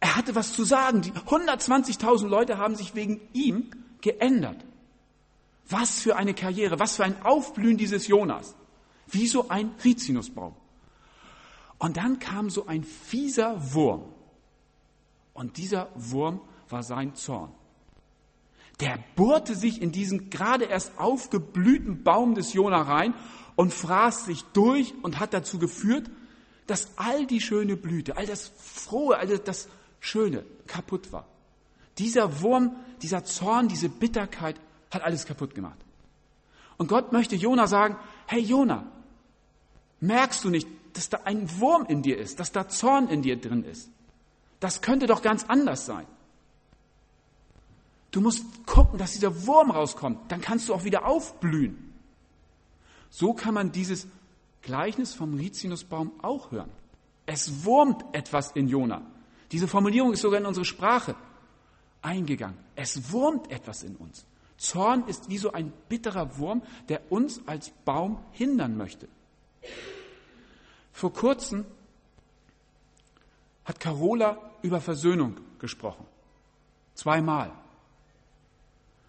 Er 0.00 0.16
hatte 0.16 0.34
was 0.34 0.54
zu 0.54 0.64
sagen. 0.64 1.02
Die 1.02 1.12
120.000 1.12 2.28
Leute 2.28 2.56
haben 2.56 2.76
sich 2.76 2.94
wegen 2.94 3.20
ihm 3.34 3.70
geändert. 4.00 4.64
Was 5.68 6.00
für 6.00 6.16
eine 6.16 6.32
Karriere, 6.32 6.78
was 6.78 6.96
für 6.96 7.04
ein 7.04 7.20
Aufblühen 7.22 7.76
dieses 7.76 8.06
Jonas. 8.06 8.54
Wie 9.08 9.26
so 9.26 9.50
ein 9.50 9.74
Rizinusbaum. 9.84 10.56
Und 11.76 11.98
dann 11.98 12.18
kam 12.20 12.48
so 12.48 12.66
ein 12.66 12.84
fieser 12.84 13.74
Wurm. 13.74 14.04
Und 15.34 15.58
dieser 15.58 15.90
Wurm 15.94 16.40
war 16.70 16.82
sein 16.82 17.14
Zorn 17.14 17.52
der 18.80 18.98
bohrte 19.14 19.54
sich 19.54 19.80
in 19.80 19.92
diesen 19.92 20.28
gerade 20.28 20.64
erst 20.64 20.98
aufgeblühten 20.98 22.02
Baum 22.02 22.34
des 22.34 22.52
Jona 22.52 22.82
rein 22.82 23.14
und 23.54 23.72
fraß 23.72 24.26
sich 24.26 24.42
durch 24.52 24.94
und 25.02 25.18
hat 25.18 25.32
dazu 25.32 25.58
geführt, 25.58 26.10
dass 26.66 26.90
all 26.96 27.26
die 27.26 27.40
schöne 27.40 27.76
Blüte, 27.76 28.16
all 28.16 28.26
das 28.26 28.52
Frohe, 28.56 29.16
all 29.16 29.38
das 29.38 29.68
Schöne 30.00 30.44
kaputt 30.66 31.12
war. 31.12 31.26
Dieser 31.98 32.42
Wurm, 32.42 32.76
dieser 33.00 33.24
Zorn, 33.24 33.68
diese 33.68 33.88
Bitterkeit 33.88 34.60
hat 34.90 35.02
alles 35.02 35.24
kaputt 35.24 35.54
gemacht. 35.54 35.78
Und 36.76 36.88
Gott 36.88 37.12
möchte 37.12 37.36
Jona 37.36 37.66
sagen, 37.66 37.96
hey 38.26 38.40
Jona, 38.40 38.84
merkst 40.00 40.44
du 40.44 40.50
nicht, 40.50 40.68
dass 40.92 41.08
da 41.08 41.20
ein 41.24 41.48
Wurm 41.60 41.86
in 41.86 42.02
dir 42.02 42.18
ist, 42.18 42.38
dass 42.40 42.52
da 42.52 42.68
Zorn 42.68 43.08
in 43.08 43.22
dir 43.22 43.40
drin 43.40 43.64
ist? 43.64 43.90
Das 44.60 44.82
könnte 44.82 45.06
doch 45.06 45.22
ganz 45.22 45.44
anders 45.44 45.86
sein. 45.86 46.06
Du 48.10 48.20
musst 48.20 48.44
gucken, 48.66 48.98
dass 48.98 49.12
dieser 49.12 49.46
Wurm 49.46 49.70
rauskommt. 49.70 50.30
Dann 50.30 50.40
kannst 50.40 50.68
du 50.68 50.74
auch 50.74 50.84
wieder 50.84 51.06
aufblühen. 51.06 51.92
So 53.10 53.34
kann 53.34 53.54
man 53.54 53.72
dieses 53.72 54.06
Gleichnis 54.62 55.14
vom 55.14 55.34
Rizinusbaum 55.34 56.12
auch 56.22 56.50
hören. 56.50 56.70
Es 57.26 57.64
wurmt 57.64 58.04
etwas 58.12 58.52
in 58.52 58.68
Jona. 58.68 59.02
Diese 59.52 59.68
Formulierung 59.68 60.12
ist 60.12 60.22
sogar 60.22 60.40
in 60.40 60.46
unsere 60.46 60.64
Sprache 60.64 61.14
eingegangen. 62.02 62.58
Es 62.74 63.12
wurmt 63.12 63.50
etwas 63.50 63.82
in 63.82 63.96
uns. 63.96 64.24
Zorn 64.58 65.06
ist 65.06 65.28
wie 65.28 65.38
so 65.38 65.52
ein 65.52 65.72
bitterer 65.88 66.38
Wurm, 66.38 66.62
der 66.88 67.12
uns 67.12 67.40
als 67.46 67.70
Baum 67.84 68.18
hindern 68.32 68.76
möchte. 68.76 69.08
Vor 70.92 71.12
kurzem 71.12 71.66
hat 73.64 73.80
Carola 73.80 74.38
über 74.62 74.80
Versöhnung 74.80 75.36
gesprochen. 75.58 76.06
Zweimal 76.94 77.52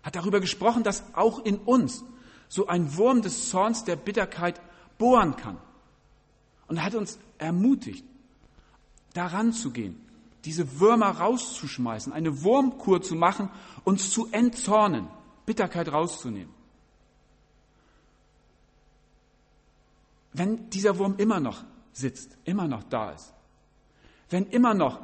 hat 0.07 0.15
darüber 0.15 0.39
gesprochen, 0.39 0.83
dass 0.83 1.03
auch 1.15 1.43
in 1.43 1.57
uns 1.57 2.05
so 2.47 2.67
ein 2.67 2.95
Wurm 2.95 3.21
des 3.21 3.49
Zorns 3.49 3.83
der 3.83 3.97
Bitterkeit 3.97 4.61
bohren 4.97 5.35
kann. 5.35 5.57
Und 6.69 6.81
hat 6.81 6.95
uns 6.95 7.19
ermutigt, 7.37 8.05
daran 9.13 9.51
zu 9.51 9.71
gehen, 9.71 10.01
diese 10.45 10.79
Würmer 10.79 11.09
rauszuschmeißen, 11.09 12.13
eine 12.13 12.41
Wurmkur 12.41 13.01
zu 13.01 13.15
machen, 13.15 13.49
uns 13.83 14.09
zu 14.09 14.29
entzornen, 14.31 15.09
Bitterkeit 15.45 15.91
rauszunehmen. 15.91 16.53
Wenn 20.31 20.69
dieser 20.69 20.97
Wurm 20.99 21.15
immer 21.17 21.41
noch 21.41 21.65
sitzt, 21.91 22.37
immer 22.45 22.69
noch 22.69 22.83
da 22.83 23.11
ist, 23.11 23.33
wenn 24.29 24.45
immer 24.47 24.73
noch 24.73 25.01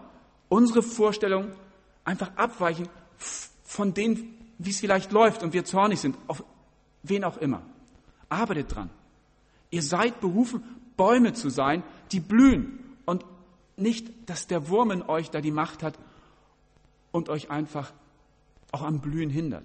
unsere 0.47 0.81
Vorstellungen 0.81 1.51
einfach 2.05 2.37
abweichen 2.37 2.87
von 3.65 3.93
den 3.93 4.42
wie 4.65 4.69
es 4.69 4.79
vielleicht 4.79 5.11
läuft 5.11 5.43
und 5.43 5.53
wir 5.53 5.65
zornig 5.65 5.99
sind, 5.99 6.17
auf 6.27 6.43
wen 7.03 7.23
auch 7.23 7.37
immer. 7.37 7.61
Arbeitet 8.29 8.75
dran. 8.75 8.89
Ihr 9.69 9.81
seid 9.81 10.21
berufen, 10.21 10.63
Bäume 10.97 11.33
zu 11.33 11.49
sein, 11.49 11.83
die 12.11 12.19
blühen 12.19 12.79
und 13.05 13.25
nicht, 13.75 14.29
dass 14.29 14.47
der 14.47 14.69
Wurm 14.69 14.91
in 14.91 15.01
euch 15.01 15.31
da 15.31 15.41
die 15.41 15.51
Macht 15.51 15.83
hat 15.83 15.97
und 17.11 17.29
euch 17.29 17.49
einfach 17.49 17.91
auch 18.71 18.83
am 18.83 19.01
Blühen 19.01 19.29
hindert. 19.29 19.63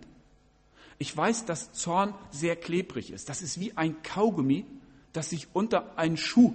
Ich 0.99 1.17
weiß, 1.17 1.45
dass 1.45 1.73
Zorn 1.73 2.14
sehr 2.31 2.57
klebrig 2.57 3.12
ist. 3.12 3.28
Das 3.28 3.43
ist 3.43 3.61
wie 3.61 3.76
ein 3.76 4.02
Kaugummi, 4.02 4.67
das 5.12 5.31
sich 5.31 5.49
unter 5.52 5.97
einen 5.97 6.17
Schuh 6.17 6.55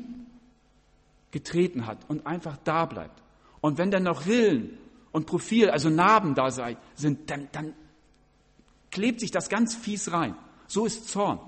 getreten 1.31 1.85
hat 1.85 1.97
und 2.09 2.27
einfach 2.27 2.57
da 2.63 2.85
bleibt. 2.85 3.21
Und 3.61 3.77
wenn 3.77 3.91
dann 3.91 4.03
noch 4.03 4.25
Rillen 4.25 4.77
und 5.11 5.25
Profil, 5.25 5.69
also 5.69 5.89
Narben 5.89 6.35
da 6.35 6.49
sind, 6.49 7.29
dann, 7.29 7.47
dann 7.51 7.73
klebt 8.93 9.19
sich 9.19 9.31
das 9.31 9.49
ganz 9.49 9.75
fies 9.75 10.13
rein. 10.13 10.35
So 10.67 10.85
ist 10.85 11.09
Zorn. 11.09 11.39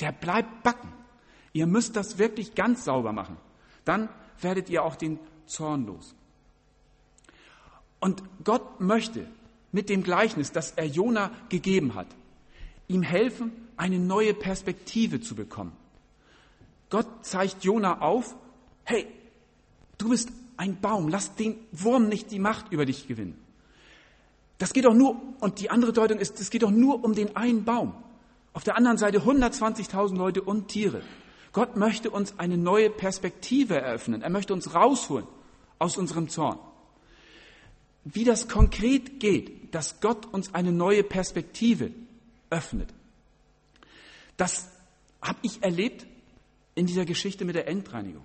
Der 0.00 0.12
bleibt 0.12 0.62
backen. 0.62 0.92
Ihr 1.52 1.66
müsst 1.66 1.96
das 1.96 2.18
wirklich 2.18 2.54
ganz 2.54 2.84
sauber 2.84 3.12
machen. 3.12 3.36
Dann 3.84 4.08
werdet 4.40 4.70
ihr 4.70 4.84
auch 4.84 4.96
den 4.96 5.18
Zorn 5.46 5.86
los. 5.86 6.14
Und 7.98 8.22
Gott 8.44 8.80
möchte 8.80 9.26
mit 9.72 9.88
dem 9.88 10.02
Gleichnis, 10.02 10.52
das 10.52 10.70
er 10.72 10.86
Jona 10.86 11.32
gegeben 11.48 11.94
hat, 11.94 12.06
ihm 12.88 13.02
helfen, 13.02 13.52
eine 13.76 13.98
neue 13.98 14.32
Perspektive 14.32 15.20
zu 15.20 15.34
bekommen. 15.34 15.72
Gott 16.88 17.26
zeigt 17.26 17.64
Jona 17.64 18.00
auf, 18.00 18.36
hey, 18.84 19.06
du 19.98 20.10
bist 20.10 20.30
ein 20.56 20.80
Baum, 20.80 21.08
lass 21.08 21.34
den 21.34 21.56
Wurm 21.72 22.08
nicht 22.08 22.30
die 22.30 22.38
Macht 22.38 22.70
über 22.70 22.86
dich 22.86 23.08
gewinnen. 23.08 23.45
Das 24.58 24.72
geht 24.72 24.84
doch 24.84 24.94
nur, 24.94 25.20
und 25.40 25.60
die 25.60 25.70
andere 25.70 25.92
Deutung 25.92 26.18
ist, 26.18 26.40
es 26.40 26.50
geht 26.50 26.62
doch 26.62 26.70
nur 26.70 27.04
um 27.04 27.14
den 27.14 27.36
einen 27.36 27.64
Baum. 27.64 27.94
Auf 28.52 28.64
der 28.64 28.76
anderen 28.76 28.96
Seite 28.96 29.20
120.000 29.20 30.16
Leute 30.16 30.42
und 30.42 30.68
Tiere. 30.68 31.02
Gott 31.52 31.76
möchte 31.76 32.10
uns 32.10 32.38
eine 32.38 32.56
neue 32.56 32.90
Perspektive 32.90 33.80
eröffnen. 33.80 34.22
Er 34.22 34.30
möchte 34.30 34.52
uns 34.52 34.74
rausholen 34.74 35.26
aus 35.78 35.96
unserem 35.96 36.28
Zorn. 36.28 36.58
Wie 38.04 38.24
das 38.24 38.48
konkret 38.48 39.20
geht, 39.20 39.74
dass 39.74 40.00
Gott 40.00 40.26
uns 40.32 40.54
eine 40.54 40.72
neue 40.72 41.02
Perspektive 41.02 41.90
öffnet, 42.50 42.88
das 44.36 44.68
habe 45.20 45.38
ich 45.42 45.62
erlebt 45.62 46.06
in 46.74 46.86
dieser 46.86 47.04
Geschichte 47.04 47.44
mit 47.44 47.56
der 47.56 47.68
Endreinigung. 47.68 48.24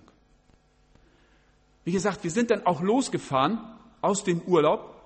Wie 1.83 1.91
gesagt, 1.91 2.23
wir 2.23 2.31
sind 2.31 2.51
dann 2.51 2.65
auch 2.65 2.81
losgefahren 2.81 3.59
aus 4.01 4.23
dem 4.23 4.41
Urlaub. 4.41 5.00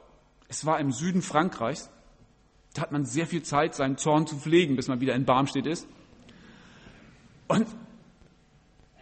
Es 0.47 0.65
war 0.65 0.79
im 0.79 0.91
Süden 0.91 1.21
Frankreichs. 1.21 1.89
Da 2.73 2.81
hat 2.81 2.91
man 2.91 3.05
sehr 3.05 3.25
viel 3.25 3.43
Zeit, 3.43 3.73
seinen 3.73 3.97
Zorn 3.97 4.27
zu 4.27 4.35
pflegen, 4.37 4.75
bis 4.75 4.87
man 4.87 4.99
wieder 4.99 5.15
in 5.15 5.25
Barmstedt 5.25 5.65
ist. 5.65 5.87
Und 7.47 7.67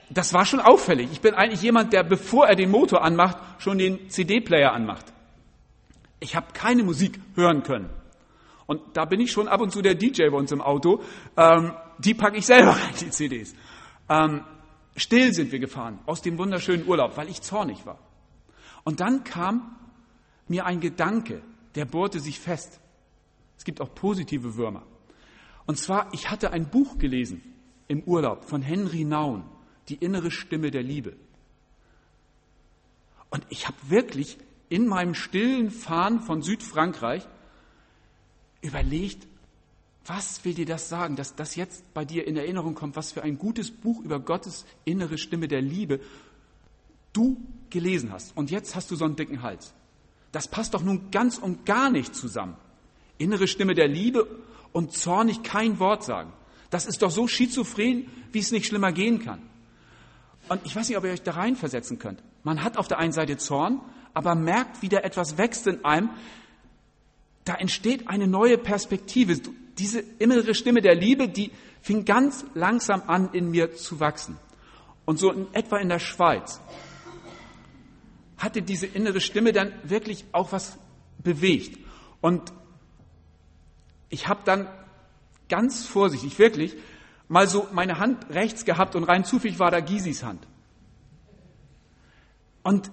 das 0.09 0.33
war 0.33 0.45
schon 0.45 0.59
auffällig. 0.59 1.09
Ich 1.11 1.21
bin 1.21 1.33
eigentlich 1.33 1.61
jemand, 1.61 1.93
der, 1.93 2.03
bevor 2.03 2.47
er 2.47 2.55
den 2.55 2.69
Motor 2.69 3.03
anmacht, 3.03 3.37
schon 3.57 3.77
den 3.77 4.09
CD-Player 4.09 4.71
anmacht. 4.71 5.05
Ich 6.19 6.35
habe 6.35 6.47
keine 6.53 6.83
Musik 6.83 7.19
hören 7.35 7.63
können. 7.63 7.89
Und 8.65 8.81
da 8.93 9.05
bin 9.05 9.19
ich 9.19 9.31
schon 9.31 9.47
ab 9.47 9.61
und 9.61 9.71
zu 9.71 9.81
der 9.81 9.95
DJ 9.95 10.29
bei 10.29 10.37
uns 10.37 10.51
im 10.51 10.61
Auto. 10.61 11.01
Ähm, 11.35 11.73
die 11.97 12.13
packe 12.13 12.37
ich 12.37 12.45
selber 12.45 12.71
rein, 12.83 12.93
die 13.01 13.09
CDs. 13.09 13.55
Ähm, 14.09 14.43
still 14.95 15.33
sind 15.33 15.51
wir 15.51 15.59
gefahren 15.59 15.99
aus 16.05 16.21
dem 16.21 16.37
wunderschönen 16.37 16.87
Urlaub, 16.87 17.17
weil 17.17 17.29
ich 17.29 17.41
zornig 17.41 17.85
war. 17.85 17.99
Und 18.83 18.99
dann 18.99 19.23
kam 19.23 19.75
mir 20.47 20.65
ein 20.65 20.79
Gedanke, 20.79 21.41
der 21.75 21.85
bohrte 21.85 22.19
sich 22.19 22.39
fest. 22.39 22.79
Es 23.57 23.63
gibt 23.63 23.81
auch 23.81 23.93
positive 23.93 24.55
Würmer. 24.55 24.83
Und 25.65 25.77
zwar, 25.77 26.13
ich 26.13 26.29
hatte 26.29 26.51
ein 26.51 26.69
Buch 26.69 26.97
gelesen 26.97 27.41
im 27.87 28.03
Urlaub 28.03 28.45
von 28.45 28.61
Henry 28.61 29.05
Naun, 29.05 29.43
Die 29.89 29.95
innere 29.95 30.31
Stimme 30.31 30.71
der 30.71 30.83
Liebe. 30.83 31.15
Und 33.29 33.45
ich 33.49 33.67
habe 33.67 33.77
wirklich 33.87 34.37
in 34.69 34.87
meinem 34.87 35.13
stillen 35.13 35.71
Fahren 35.71 36.21
von 36.21 36.41
Südfrankreich 36.41 37.27
überlegt, 38.61 39.27
was 40.05 40.43
will 40.43 40.53
dir 40.53 40.65
das 40.65 40.89
sagen, 40.89 41.15
dass 41.15 41.35
das 41.35 41.55
jetzt 41.55 41.93
bei 41.93 42.05
dir 42.05 42.27
in 42.27 42.35
Erinnerung 42.35 42.75
kommt, 42.75 42.95
was 42.95 43.11
für 43.11 43.23
ein 43.23 43.37
gutes 43.37 43.71
Buch 43.71 44.01
über 44.01 44.19
Gottes 44.19 44.65
innere 44.85 45.17
Stimme 45.17 45.47
der 45.47 45.61
Liebe 45.61 45.99
du 47.13 47.37
gelesen 47.69 48.11
hast. 48.11 48.35
Und 48.35 48.51
jetzt 48.51 48.75
hast 48.75 48.91
du 48.91 48.95
so 48.95 49.05
einen 49.05 49.15
dicken 49.15 49.41
Hals. 49.41 49.73
Das 50.33 50.47
passt 50.47 50.73
doch 50.73 50.81
nun 50.81 51.11
ganz 51.11 51.37
und 51.37 51.65
gar 51.65 51.89
nicht 51.89 52.13
zusammen. 52.13 52.57
Innere 53.19 53.47
Stimme 53.47 53.75
der 53.75 53.87
Liebe 53.87 54.27
und 54.73 54.91
zornig 54.91 55.43
kein 55.43 55.79
Wort 55.79 56.03
sagen. 56.03 56.33
Das 56.71 56.87
ist 56.87 57.03
doch 57.03 57.11
so 57.11 57.27
schizophren, 57.27 58.07
wie 58.31 58.39
es 58.39 58.51
nicht 58.51 58.65
schlimmer 58.65 58.91
gehen 58.91 59.23
kann. 59.23 59.41
Und 60.49 60.65
ich 60.65 60.75
weiß 60.75 60.89
nicht, 60.89 60.97
ob 60.97 61.05
ihr 61.05 61.11
euch 61.11 61.21
da 61.21 61.33
reinversetzen 61.33 61.99
könnt. 61.99 62.21
Man 62.43 62.63
hat 62.63 62.77
auf 62.77 62.87
der 62.87 62.97
einen 62.97 63.13
Seite 63.13 63.37
Zorn, 63.37 63.79
aber 64.15 64.33
merkt, 64.33 64.81
wie 64.81 64.89
da 64.89 64.97
etwas 64.99 65.37
wächst 65.37 65.67
in 65.67 65.85
einem. 65.85 66.09
Da 67.45 67.53
entsteht 67.53 68.09
eine 68.09 68.27
neue 68.27 68.57
Perspektive 68.57 69.39
diese 69.77 69.99
innere 70.17 70.55
Stimme 70.55 70.81
der 70.81 70.95
Liebe, 70.95 71.29
die 71.29 71.51
fing 71.81 72.05
ganz 72.05 72.43
langsam 72.55 73.03
an, 73.05 73.29
in 73.33 73.51
mir 73.51 73.75
zu 73.75 73.99
wachsen. 73.99 74.37
Und 75.05 75.19
so 75.19 75.31
in 75.31 75.53
etwa 75.53 75.77
in 75.77 75.89
der 75.89 75.99
Schweiz 75.99 76.59
hatte 78.43 78.61
diese 78.61 78.85
innere 78.85 79.21
Stimme 79.21 79.53
dann 79.53 79.73
wirklich 79.83 80.25
auch 80.31 80.51
was 80.51 80.77
bewegt. 81.19 81.79
Und 82.21 82.53
ich 84.09 84.27
habe 84.27 84.41
dann 84.45 84.67
ganz 85.49 85.85
vorsichtig, 85.85 86.37
wirklich, 86.39 86.75
mal 87.27 87.47
so 87.47 87.67
meine 87.71 87.99
Hand 87.99 88.29
rechts 88.29 88.65
gehabt 88.65 88.95
und 88.95 89.03
rein 89.03 89.25
zufällig 89.25 89.59
war 89.59 89.71
da 89.71 89.79
Gisis 89.79 90.23
Hand. 90.23 90.45
Und 92.63 92.91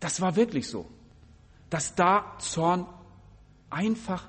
das 0.00 0.20
war 0.20 0.36
wirklich 0.36 0.68
so, 0.68 0.86
dass 1.70 1.94
da 1.94 2.36
Zorn 2.38 2.86
einfach 3.70 4.26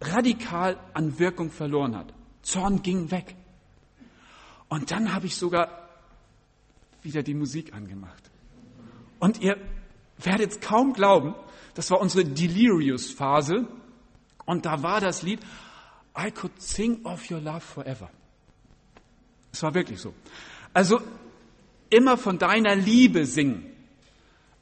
radikal 0.00 0.78
an 0.92 1.18
Wirkung 1.18 1.50
verloren 1.50 1.96
hat. 1.96 2.12
Zorn 2.42 2.82
ging 2.82 3.10
weg. 3.10 3.36
Und 4.68 4.90
dann 4.90 5.14
habe 5.14 5.26
ich 5.26 5.36
sogar 5.36 5.88
wieder 7.02 7.22
die 7.22 7.34
Musik 7.34 7.72
angemacht. 7.74 8.30
Und 9.18 9.40
ihr 9.40 9.56
werdet 10.18 10.60
kaum 10.60 10.92
glauben, 10.92 11.34
das 11.74 11.90
war 11.90 12.00
unsere 12.00 12.24
Delirious-Phase. 12.24 13.66
Und 14.44 14.66
da 14.66 14.82
war 14.82 15.00
das 15.00 15.22
Lied 15.22 15.40
I 16.16 16.30
could 16.30 16.52
sing 16.60 17.04
of 17.04 17.28
your 17.30 17.40
love 17.40 17.60
forever. 17.60 18.08
Es 19.52 19.62
war 19.62 19.74
wirklich 19.74 20.00
so. 20.00 20.14
Also 20.72 21.00
immer 21.90 22.16
von 22.16 22.38
deiner 22.38 22.74
Liebe 22.76 23.26
singen. 23.26 23.70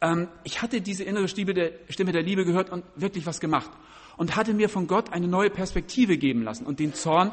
Ähm, 0.00 0.28
ich 0.44 0.62
hatte 0.62 0.80
diese 0.80 1.04
innere 1.04 1.28
Stimme 1.28 1.54
der, 1.54 1.72
Stimme 1.88 2.12
der 2.12 2.22
Liebe 2.22 2.44
gehört 2.44 2.70
und 2.70 2.84
wirklich 2.96 3.26
was 3.26 3.40
gemacht 3.40 3.70
und 4.16 4.36
hatte 4.36 4.54
mir 4.54 4.68
von 4.68 4.86
Gott 4.86 5.12
eine 5.12 5.28
neue 5.28 5.50
Perspektive 5.50 6.16
geben 6.16 6.42
lassen 6.42 6.66
und 6.66 6.80
den 6.80 6.94
Zorn 6.94 7.32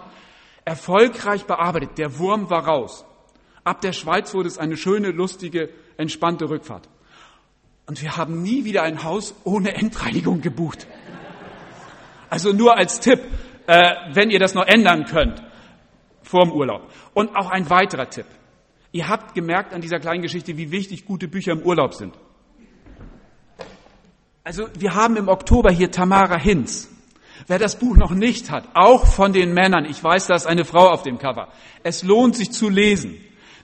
erfolgreich 0.65 1.45
bearbeitet. 1.45 1.97
Der 1.97 2.17
Wurm 2.19 2.49
war 2.49 2.65
raus. 2.65 3.05
Ab 3.63 3.81
der 3.81 3.93
Schweiz 3.93 4.33
wurde 4.33 4.47
es 4.47 4.57
eine 4.57 4.77
schöne, 4.77 5.11
lustige, 5.11 5.69
entspannte 5.97 6.49
Rückfahrt. 6.49 6.87
Und 7.89 8.03
wir 8.03 8.17
haben 8.17 8.43
nie 8.43 8.65
wieder 8.65 8.83
ein 8.83 9.03
Haus 9.03 9.33
ohne 9.45 9.73
Endreinigung 9.73 10.41
gebucht. 10.41 10.85
Also 12.29 12.53
nur 12.53 12.77
als 12.77 12.99
Tipp, 12.99 13.19
äh, 13.65 13.95
wenn 14.13 14.29
ihr 14.29 14.37
das 14.37 14.53
noch 14.53 14.67
ändern 14.67 15.05
könnt 15.05 15.41
vor 16.21 16.43
dem 16.43 16.51
Urlaub. 16.51 16.83
Und 17.15 17.35
auch 17.35 17.49
ein 17.49 17.67
weiterer 17.71 18.07
Tipp. 18.07 18.27
Ihr 18.91 19.09
habt 19.09 19.33
gemerkt 19.33 19.73
an 19.73 19.81
dieser 19.81 19.97
kleinen 19.97 20.21
Geschichte, 20.21 20.55
wie 20.55 20.69
wichtig 20.69 21.05
gute 21.05 21.27
Bücher 21.27 21.53
im 21.53 21.63
Urlaub 21.63 21.95
sind. 21.95 22.13
Also 24.43 24.67
wir 24.77 24.93
haben 24.93 25.17
im 25.17 25.27
Oktober 25.27 25.71
hier 25.71 25.89
Tamara 25.89 26.39
Hinz. 26.39 26.91
Wer 27.47 27.57
das 27.57 27.79
Buch 27.79 27.97
noch 27.97 28.11
nicht 28.11 28.51
hat, 28.51 28.65
auch 28.75 29.07
von 29.07 29.33
den 29.33 29.55
Männern, 29.55 29.85
ich 29.85 30.03
weiß, 30.03 30.27
da 30.27 30.35
ist 30.35 30.45
eine 30.45 30.63
Frau 30.63 30.89
auf 30.91 31.01
dem 31.01 31.17
Cover. 31.17 31.47
Es 31.81 32.03
lohnt 32.03 32.35
sich 32.35 32.51
zu 32.51 32.69
lesen. 32.69 33.19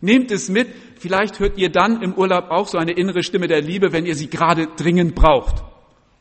Nehmt 0.05 0.29
es 0.29 0.49
mit, 0.49 0.67
vielleicht 0.99 1.39
hört 1.39 1.57
ihr 1.57 1.71
dann 1.71 2.03
im 2.03 2.13
Urlaub 2.13 2.51
auch 2.51 2.67
so 2.67 2.77
eine 2.77 2.91
innere 2.91 3.23
Stimme 3.23 3.47
der 3.47 3.61
Liebe, 3.61 3.91
wenn 3.91 4.05
ihr 4.05 4.13
sie 4.13 4.29
gerade 4.29 4.67
dringend 4.67 5.15
braucht. 5.15 5.63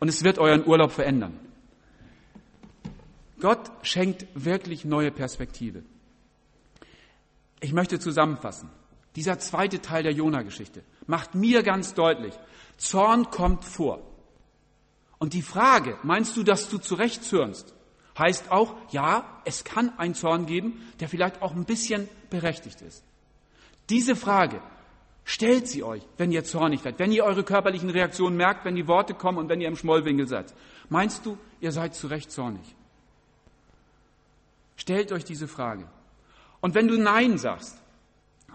Und 0.00 0.08
es 0.08 0.24
wird 0.24 0.38
euren 0.38 0.66
Urlaub 0.66 0.90
verändern. 0.90 1.38
Gott 3.40 3.70
schenkt 3.82 4.24
wirklich 4.34 4.86
neue 4.86 5.10
Perspektive. 5.10 5.82
Ich 7.60 7.74
möchte 7.74 7.98
zusammenfassen. 7.98 8.70
Dieser 9.16 9.38
zweite 9.38 9.82
Teil 9.82 10.02
der 10.02 10.12
Jona-Geschichte 10.12 10.82
macht 11.06 11.34
mir 11.34 11.62
ganz 11.62 11.92
deutlich, 11.92 12.32
Zorn 12.78 13.30
kommt 13.30 13.66
vor. 13.66 14.00
Und 15.18 15.34
die 15.34 15.42
Frage, 15.42 15.98
meinst 16.02 16.34
du, 16.38 16.42
dass 16.42 16.70
du 16.70 16.78
zurechtshörst, 16.78 17.74
heißt 18.18 18.50
auch, 18.50 18.76
ja, 18.92 19.42
es 19.44 19.62
kann 19.62 19.98
einen 19.98 20.14
Zorn 20.14 20.46
geben, 20.46 20.80
der 21.00 21.10
vielleicht 21.10 21.42
auch 21.42 21.54
ein 21.54 21.66
bisschen 21.66 22.08
berechtigt 22.30 22.80
ist. 22.80 23.04
Diese 23.90 24.16
Frage 24.16 24.60
stellt 25.24 25.68
sie 25.68 25.82
euch, 25.82 26.02
wenn 26.16 26.32
ihr 26.32 26.44
zornig 26.44 26.84
werdet, 26.84 26.98
wenn 26.98 27.12
ihr 27.12 27.24
eure 27.24 27.44
körperlichen 27.44 27.90
Reaktionen 27.90 28.36
merkt, 28.36 28.64
wenn 28.64 28.74
die 28.74 28.88
Worte 28.88 29.14
kommen 29.14 29.38
und 29.38 29.48
wenn 29.48 29.60
ihr 29.60 29.68
im 29.68 29.76
Schmollwinkel 29.76 30.26
seid. 30.26 30.54
Meinst 30.88 31.24
du, 31.26 31.38
ihr 31.60 31.72
seid 31.72 31.94
zu 31.94 32.06
Recht 32.06 32.30
zornig? 32.30 32.74
Stellt 34.76 35.12
euch 35.12 35.24
diese 35.24 35.48
Frage. 35.48 35.88
Und 36.60 36.74
wenn 36.74 36.88
du 36.88 36.98
Nein 36.98 37.38
sagst, 37.38 37.78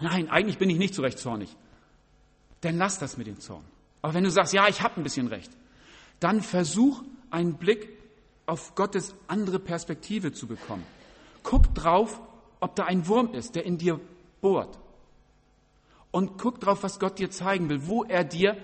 nein, 0.00 0.28
eigentlich 0.28 0.58
bin 0.58 0.70
ich 0.70 0.78
nicht 0.78 0.94
zu 0.94 1.02
Recht 1.02 1.18
zornig, 1.18 1.56
dann 2.60 2.76
lass 2.76 2.98
das 2.98 3.16
mit 3.16 3.26
dem 3.26 3.40
Zorn. 3.40 3.64
Aber 4.02 4.14
wenn 4.14 4.24
du 4.24 4.30
sagst, 4.30 4.52
ja, 4.52 4.68
ich 4.68 4.82
habe 4.82 5.00
ein 5.00 5.02
bisschen 5.02 5.28
recht, 5.28 5.50
dann 6.20 6.42
versuch 6.42 7.02
einen 7.30 7.54
Blick 7.54 7.88
auf 8.46 8.74
Gottes 8.74 9.14
andere 9.28 9.58
Perspektive 9.58 10.32
zu 10.32 10.46
bekommen. 10.46 10.84
Guck 11.42 11.74
drauf, 11.74 12.20
ob 12.60 12.74
da 12.76 12.84
ein 12.84 13.06
Wurm 13.06 13.32
ist, 13.34 13.54
der 13.54 13.64
in 13.64 13.78
dir 13.78 14.00
bohrt. 14.40 14.78
Und 16.10 16.38
guck 16.38 16.60
drauf, 16.60 16.82
was 16.82 16.98
Gott 16.98 17.18
dir 17.18 17.30
zeigen 17.30 17.68
will, 17.68 17.86
wo 17.86 18.04
er 18.04 18.24
dir 18.24 18.56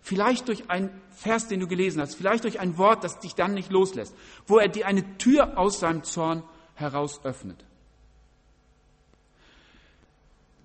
vielleicht 0.00 0.48
durch 0.48 0.70
einen 0.70 0.90
Vers, 1.10 1.48
den 1.48 1.60
du 1.60 1.66
gelesen 1.66 2.00
hast, 2.00 2.14
vielleicht 2.14 2.44
durch 2.44 2.60
ein 2.60 2.76
Wort, 2.78 3.04
das 3.04 3.20
dich 3.20 3.34
dann 3.34 3.54
nicht 3.54 3.70
loslässt, 3.70 4.14
wo 4.46 4.58
er 4.58 4.68
dir 4.68 4.86
eine 4.86 5.18
Tür 5.18 5.58
aus 5.58 5.80
seinem 5.80 6.04
Zorn 6.04 6.42
heraus 6.74 7.24
öffnet. 7.24 7.64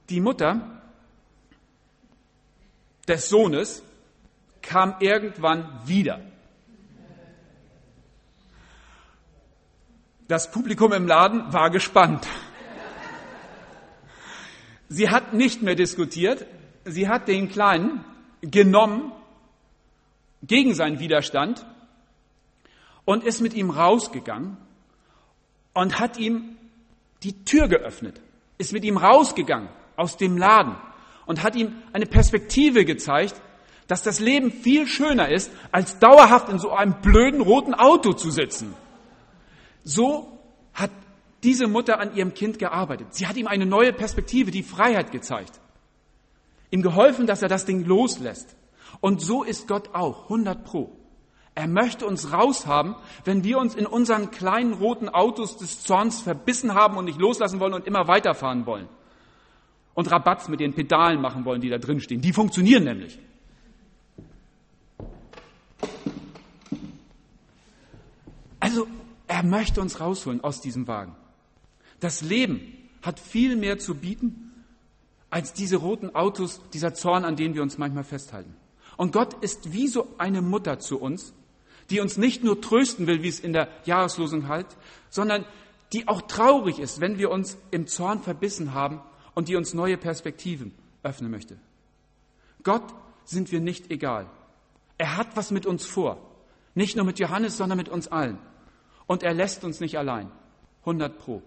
Die 0.09 0.21
Mutter 0.21 0.81
des 3.07 3.29
Sohnes 3.29 3.83
kam 4.61 4.95
irgendwann 4.99 5.81
wieder. 5.85 6.21
Das 10.27 10.51
Publikum 10.51 10.91
im 10.91 11.07
Laden 11.07 11.53
war 11.53 11.69
gespannt. 11.69 12.27
Sie 14.89 15.09
hat 15.09 15.33
nicht 15.33 15.61
mehr 15.61 15.75
diskutiert, 15.75 16.45
sie 16.85 17.07
hat 17.07 17.27
den 17.27 17.49
Kleinen 17.49 18.03
genommen 18.41 19.11
gegen 20.43 20.73
seinen 20.73 20.99
Widerstand 20.99 21.65
und 23.05 23.23
ist 23.23 23.41
mit 23.41 23.53
ihm 23.53 23.69
rausgegangen 23.69 24.57
und 25.73 25.99
hat 25.99 26.17
ihm 26.17 26.57
die 27.23 27.43
Tür 27.43 27.67
geöffnet, 27.67 28.21
ist 28.57 28.73
mit 28.73 28.85
ihm 28.85 28.97
rausgegangen 28.97 29.69
aus 29.95 30.17
dem 30.17 30.37
Laden 30.37 30.75
und 31.25 31.43
hat 31.43 31.55
ihm 31.55 31.75
eine 31.91 32.05
Perspektive 32.05 32.85
gezeigt, 32.85 33.41
dass 33.87 34.03
das 34.03 34.19
Leben 34.19 34.51
viel 34.51 34.87
schöner 34.87 35.29
ist, 35.29 35.51
als 35.71 35.99
dauerhaft 35.99 36.49
in 36.49 36.59
so 36.59 36.71
einem 36.71 37.01
blöden 37.01 37.41
roten 37.41 37.73
Auto 37.73 38.13
zu 38.13 38.31
sitzen. 38.31 38.73
So 39.83 40.39
hat 40.73 40.91
diese 41.43 41.67
Mutter 41.67 41.99
an 41.99 42.15
ihrem 42.15 42.33
Kind 42.33 42.59
gearbeitet. 42.59 43.13
Sie 43.13 43.27
hat 43.27 43.37
ihm 43.37 43.47
eine 43.47 43.65
neue 43.65 43.93
Perspektive, 43.93 44.51
die 44.51 44.63
Freiheit 44.63 45.11
gezeigt. 45.11 45.59
Ihm 46.71 46.81
geholfen, 46.81 47.27
dass 47.27 47.41
er 47.41 47.47
das 47.47 47.65
Ding 47.65 47.85
loslässt. 47.85 48.55
Und 48.99 49.21
so 49.21 49.43
ist 49.43 49.67
Gott 49.67 49.93
auch, 49.93 50.23
100 50.23 50.63
pro. 50.63 50.97
Er 51.55 51.67
möchte 51.67 52.05
uns 52.05 52.31
raushaben, 52.31 52.95
wenn 53.25 53.43
wir 53.43 53.57
uns 53.57 53.73
in 53.73 53.85
unseren 53.87 54.29
kleinen 54.31 54.73
roten 54.73 55.09
Autos 55.09 55.57
des 55.57 55.83
Zorns 55.83 56.21
verbissen 56.21 56.73
haben 56.73 56.97
und 56.97 57.05
nicht 57.05 57.19
loslassen 57.19 57.59
wollen 57.59 57.73
und 57.73 57.87
immer 57.87 58.07
weiterfahren 58.07 58.65
wollen. 58.65 58.87
Und 59.93 60.11
Rabatz 60.11 60.49
mit 60.49 60.59
den 60.59 60.75
Pedalen 60.75 61.19
machen 61.19 61.45
wollen, 61.45 61.61
die 61.61 61.69
da 61.69 61.79
drin 61.79 61.99
stehen. 61.99 62.21
Die 62.21 62.33
funktionieren 62.33 62.83
nämlich. 62.83 63.17
Also, 68.59 68.87
er 69.27 69.43
möchte 69.43 69.81
uns 69.81 69.99
rausholen 69.99 70.43
aus 70.43 70.61
diesem 70.61 70.87
Wagen. 70.87 71.15
Das 71.99 72.21
Leben 72.21 72.61
hat 73.01 73.19
viel 73.19 73.55
mehr 73.55 73.77
zu 73.77 73.95
bieten 73.95 74.51
als 75.29 75.53
diese 75.53 75.77
roten 75.77 76.15
Autos, 76.15 76.61
dieser 76.73 76.93
Zorn, 76.93 77.25
an 77.25 77.35
denen 77.35 77.53
wir 77.53 77.61
uns 77.61 77.77
manchmal 77.77 78.03
festhalten. 78.03 78.55
Und 78.95 79.11
Gott 79.11 79.33
ist 79.43 79.73
wie 79.73 79.87
so 79.87 80.07
eine 80.17 80.41
Mutter 80.41 80.79
zu 80.79 80.99
uns, 80.99 81.33
die 81.89 81.99
uns 81.99 82.17
nicht 82.17 82.43
nur 82.43 82.61
trösten 82.61 83.07
will, 83.07 83.23
wie 83.23 83.27
es 83.27 83.39
in 83.39 83.53
der 83.53 83.69
Jahreslosung 83.85 84.47
halt, 84.47 84.67
sondern 85.09 85.45
die 85.93 86.07
auch 86.07 86.21
traurig 86.23 86.79
ist, 86.79 86.99
wenn 86.99 87.17
wir 87.17 87.31
uns 87.31 87.57
im 87.71 87.87
Zorn 87.87 88.21
verbissen 88.21 88.73
haben 88.73 89.01
und 89.35 89.47
die 89.47 89.55
uns 89.55 89.73
neue 89.73 89.97
Perspektiven 89.97 90.73
öffnen 91.03 91.31
möchte. 91.31 91.57
Gott 92.63 92.83
sind 93.23 93.51
wir 93.51 93.61
nicht 93.61 93.91
egal. 93.91 94.29
Er 94.97 95.15
hat 95.15 95.35
was 95.35 95.51
mit 95.51 95.65
uns 95.65 95.85
vor. 95.85 96.17
Nicht 96.75 96.95
nur 96.95 97.05
mit 97.05 97.19
Johannes, 97.19 97.57
sondern 97.57 97.77
mit 97.77 97.89
uns 97.89 98.07
allen. 98.07 98.39
Und 99.05 99.23
er 99.23 99.33
lässt 99.33 99.63
uns 99.63 99.79
nicht 99.79 99.97
allein. 99.97 100.31
100 100.81 101.17
Pro. 101.17 101.41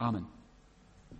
Amen. 0.00 0.37